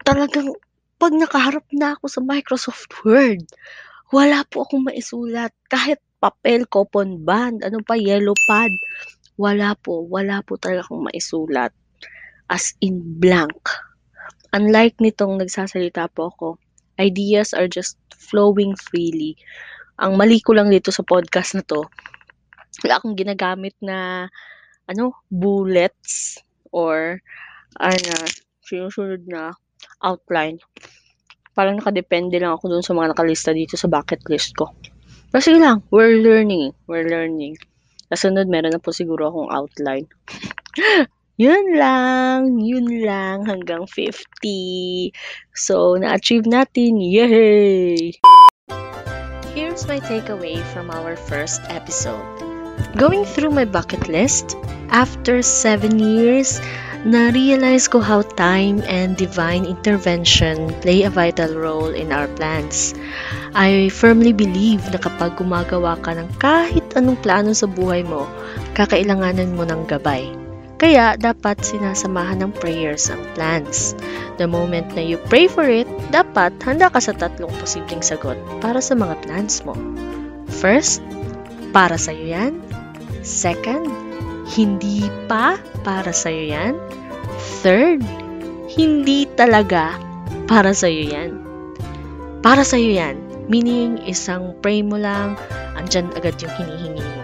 talagang, 0.04 0.52
pag 1.00 1.16
nakaharap 1.16 1.64
na 1.72 1.96
ako 1.96 2.12
sa 2.12 2.20
Microsoft 2.20 2.92
Word, 3.08 3.48
wala 4.12 4.44
po 4.52 4.68
akong 4.68 4.92
maisulat. 4.92 5.56
Kahit 5.72 6.04
papel, 6.20 6.68
coupon 6.68 7.24
band, 7.24 7.64
ano 7.64 7.80
pa, 7.88 7.96
yellow 7.96 8.36
pad. 8.52 8.72
Wala 9.40 9.72
po, 9.80 10.04
wala 10.04 10.44
po 10.44 10.60
talaga 10.60 10.84
akong 10.84 11.08
maisulat. 11.08 11.72
As 12.52 12.76
in 12.84 13.00
blank. 13.24 13.72
Unlike 14.52 15.00
nitong 15.00 15.40
nagsasalita 15.40 16.12
po 16.12 16.28
ako, 16.28 16.48
ideas 17.00 17.56
are 17.56 17.72
just 17.72 17.96
flowing 18.12 18.76
freely. 18.76 19.40
Ang 19.96 20.20
mali 20.20 20.44
ko 20.44 20.52
lang 20.52 20.68
dito 20.68 20.92
sa 20.92 21.08
podcast 21.08 21.56
na 21.56 21.64
to, 21.64 21.88
wala 22.84 23.00
akong 23.00 23.16
ginagamit 23.16 23.80
na 23.80 24.28
ano, 24.92 25.16
bullets 25.32 26.42
or 26.76 27.24
ano, 27.80 28.16
sinusunod 28.66 29.24
na 29.24 29.56
outline. 30.04 30.60
Parang 31.56 31.80
nakadepende 31.80 32.44
lang 32.44 32.60
ako 32.60 32.76
dun 32.76 32.84
sa 32.84 32.92
mga 32.92 33.16
nakalista 33.16 33.56
dito 33.56 33.80
sa 33.80 33.88
bucket 33.88 34.20
list 34.28 34.52
ko. 34.60 34.74
Pero 35.30 35.42
sige 35.44 35.62
lang, 35.62 35.86
we're 35.94 36.18
learning. 36.20 36.74
We're 36.90 37.08
learning. 37.08 37.56
Kasunod, 38.10 38.50
meron 38.50 38.74
na 38.74 38.82
po 38.82 38.90
siguro 38.90 39.30
akong 39.30 39.54
outline. 39.54 40.10
yun 41.38 41.78
lang. 41.78 42.58
Yun 42.58 43.06
lang. 43.06 43.46
Hanggang 43.46 43.86
50. 43.86 45.14
So, 45.54 45.94
na-achieve 45.94 46.50
natin. 46.50 46.98
Yay! 46.98 48.18
Here's 49.54 49.86
my 49.86 50.02
takeaway 50.02 50.58
from 50.74 50.90
our 50.90 51.14
first 51.14 51.62
episode. 51.70 52.26
Going 52.98 53.26
through 53.26 53.54
my 53.54 53.70
bucket 53.70 54.10
list, 54.10 54.58
after 54.90 55.46
seven 55.46 56.02
years, 56.02 56.58
na-realize 57.06 57.88
ko 57.88 58.04
how 58.04 58.24
time 58.36 58.82
and 58.90 59.16
divine 59.16 59.64
intervention 59.64 60.74
play 60.82 61.04
a 61.04 61.12
vital 61.12 61.56
role 61.56 61.92
in 61.92 62.12
our 62.12 62.28
plans. 62.36 62.98
I 63.56 63.90
firmly 63.90 64.34
believe 64.34 64.84
na 64.92 65.00
kapag 65.00 65.40
gumagawa 65.40 66.00
ka 66.04 66.16
ng 66.18 66.30
kahit 66.38 66.79
anong 66.96 67.20
plano 67.22 67.52
sa 67.54 67.68
buhay 67.70 68.02
mo, 68.06 68.26
kakailanganan 68.74 69.54
mo 69.54 69.68
ng 69.68 69.86
gabay. 69.86 70.30
Kaya 70.80 71.20
dapat 71.20 71.60
sinasamahan 71.60 72.40
ng 72.40 72.52
prayers 72.56 73.12
ang 73.12 73.20
plans. 73.36 74.00
The 74.40 74.48
moment 74.48 74.96
na 74.96 75.04
you 75.04 75.20
pray 75.28 75.52
for 75.52 75.68
it, 75.68 75.92
dapat 76.08 76.56
handa 76.64 76.88
ka 76.88 77.04
sa 77.04 77.12
tatlong 77.12 77.52
posibleng 77.60 78.00
sagot 78.00 78.40
para 78.64 78.80
sa 78.80 78.96
mga 78.96 79.20
plans 79.28 79.60
mo. 79.68 79.76
First, 80.64 81.04
para 81.76 82.00
sa 82.00 82.16
iyo 82.16 82.32
yan. 82.32 82.54
Second, 83.28 83.92
hindi 84.56 85.12
pa 85.28 85.60
para 85.84 86.16
sa 86.16 86.32
iyo 86.32 86.56
yan. 86.56 86.74
Third, 87.60 88.00
hindi 88.72 89.28
talaga 89.36 90.00
para 90.48 90.72
sa 90.72 90.88
iyo 90.88 91.12
yan. 91.12 91.32
Para 92.40 92.64
sa 92.64 92.80
iyo 92.80 92.96
yan. 92.96 93.29
Meaning, 93.50 94.06
isang 94.06 94.54
pray 94.62 94.86
mo 94.86 95.02
lang, 95.02 95.34
andyan 95.74 96.14
agad 96.14 96.38
yung 96.38 96.54
hinihingi 96.54 97.02
mo. 97.02 97.24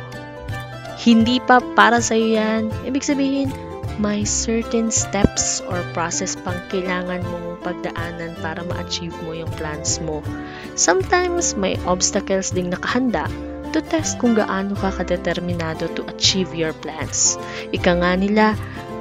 Hindi 0.97 1.37
pa 1.37 1.61
para 1.77 2.01
sa 2.01 2.17
iyo 2.17 2.41
yan. 2.41 2.73
Ibig 2.89 3.05
sabihin, 3.05 3.53
may 4.01 4.25
certain 4.25 4.89
steps 4.89 5.61
or 5.69 5.79
process 5.93 6.33
pang 6.33 6.57
kailangan 6.73 7.21
mong 7.29 7.61
pagdaanan 7.61 8.33
para 8.41 8.65
ma-achieve 8.65 9.13
mo 9.23 9.37
yung 9.37 9.51
plans 9.55 10.01
mo. 10.01 10.25
Sometimes, 10.73 11.53
may 11.53 11.77
obstacles 11.85 12.49
ding 12.51 12.73
nakahanda 12.73 13.29
to 13.71 13.85
test 13.85 14.17
kung 14.17 14.33
gaano 14.33 14.73
ka 14.73 14.89
kadeterminado 14.97 15.91
to 15.93 16.01
achieve 16.09 16.51
your 16.57 16.73
plans. 16.81 17.37
Ika 17.69 18.01
nga 18.01 18.11
nila, 18.17 18.45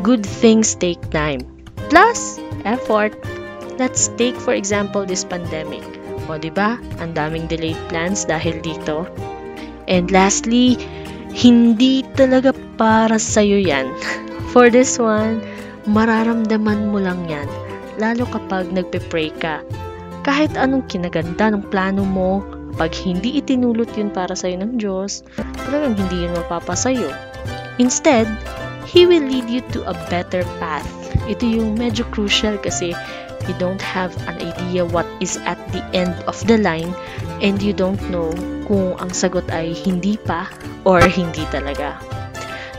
good 0.04 0.22
things 0.22 0.76
take 0.76 1.00
time. 1.08 1.40
Plus, 1.88 2.37
effort. 2.68 3.16
Let's 3.80 4.06
take 4.14 4.38
for 4.38 4.54
example 4.54 5.02
this 5.02 5.26
pandemic. 5.26 5.82
O, 6.28 6.40
di 6.40 6.48
ba? 6.48 6.80
Ang 7.00 7.12
daming 7.12 7.46
delayed 7.48 7.78
plans 7.92 8.24
dahil 8.24 8.58
dito. 8.64 9.04
And 9.84 10.08
lastly, 10.08 10.80
hindi 11.34 12.06
talaga 12.16 12.54
para 12.80 13.20
sa'yo 13.20 13.60
yan. 13.60 13.92
For 14.54 14.70
this 14.70 14.96
one, 14.96 15.42
mararamdaman 15.84 16.94
mo 16.94 17.02
lang 17.02 17.28
yan. 17.28 17.48
Lalo 18.00 18.24
kapag 18.30 18.72
nagpe-pray 18.72 19.34
ka. 19.42 19.60
Kahit 20.24 20.56
anong 20.56 20.88
kinaganda 20.88 21.52
ng 21.52 21.68
plano 21.68 22.02
mo, 22.06 22.40
pag 22.74 22.90
hindi 22.96 23.38
itinulot 23.38 23.92
yun 23.94 24.10
para 24.10 24.34
sa'yo 24.34 24.58
ng 24.58 24.80
Diyos, 24.80 25.22
talagang 25.68 25.94
hindi 25.94 26.26
yun 26.26 26.34
mapapasayo. 26.34 27.12
Instead, 27.78 28.26
He 28.84 29.10
will 29.10 29.26
lead 29.26 29.50
you 29.50 29.62
to 29.74 29.82
a 29.90 29.94
better 30.06 30.46
path. 30.62 30.87
Ito 31.26 31.42
yung 31.42 31.74
medyo 31.74 32.06
crucial 32.14 32.60
kasi 32.62 32.94
you 33.48 33.54
don't 33.61 33.83
have 33.83 34.14
an 34.28 34.40
idea 34.40 34.85
what 34.85 35.07
is 35.20 35.37
at 35.44 35.59
the 35.72 35.83
end 35.92 36.14
of 36.24 36.37
the 36.46 36.59
line 36.59 36.94
and 37.42 37.61
you 37.62 37.72
don't 37.72 38.00
know 38.11 38.33
kung 38.64 38.96
ang 39.00 39.12
sagot 39.12 39.44
ay 39.52 39.76
hindi 39.76 40.16
pa 40.16 40.48
or 40.88 41.04
hindi 41.04 41.44
talaga. 41.52 41.96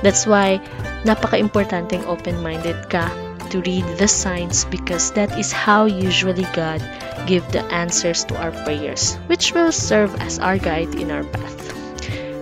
That's 0.01 0.25
why 0.25 0.61
napaka-importanteng 1.05 2.05
open-minded 2.05 2.89
ka 2.89 3.09
to 3.53 3.61
read 3.63 3.85
the 3.97 4.09
signs 4.09 4.65
because 4.67 5.13
that 5.13 5.31
is 5.37 5.53
how 5.53 5.85
usually 5.85 6.45
God 6.57 6.81
give 7.29 7.45
the 7.53 7.61
answers 7.69 8.25
to 8.29 8.33
our 8.37 8.51
prayers 8.65 9.17
which 9.29 9.53
will 9.53 9.71
serve 9.71 10.13
as 10.21 10.41
our 10.41 10.57
guide 10.57 10.93
in 10.97 11.13
our 11.13 11.23
path. 11.23 11.57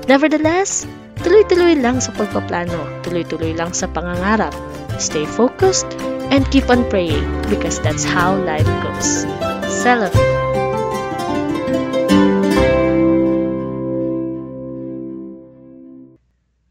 Nevertheless, 0.08 0.84
tuloy-tuloy 1.24 1.80
lang 1.80 2.04
sa 2.04 2.12
pagpaplano, 2.16 3.04
tuloy-tuloy 3.08 3.56
lang 3.56 3.72
sa 3.72 3.88
pangangarap. 3.88 4.52
Stay 5.00 5.24
focused 5.24 5.88
and 6.34 6.50
keep 6.50 6.68
on 6.68 6.90
praying 6.90 7.22
because 7.48 7.80
that's 7.80 8.04
how 8.04 8.34
life 8.36 8.66
goes. 8.82 9.22
Celebrate! 9.70 10.18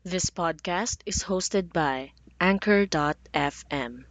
This 0.02 0.30
podcast 0.34 0.98
is 1.06 1.22
hosted 1.22 1.72
by 1.72 2.10
Anchor.fm. 2.40 4.04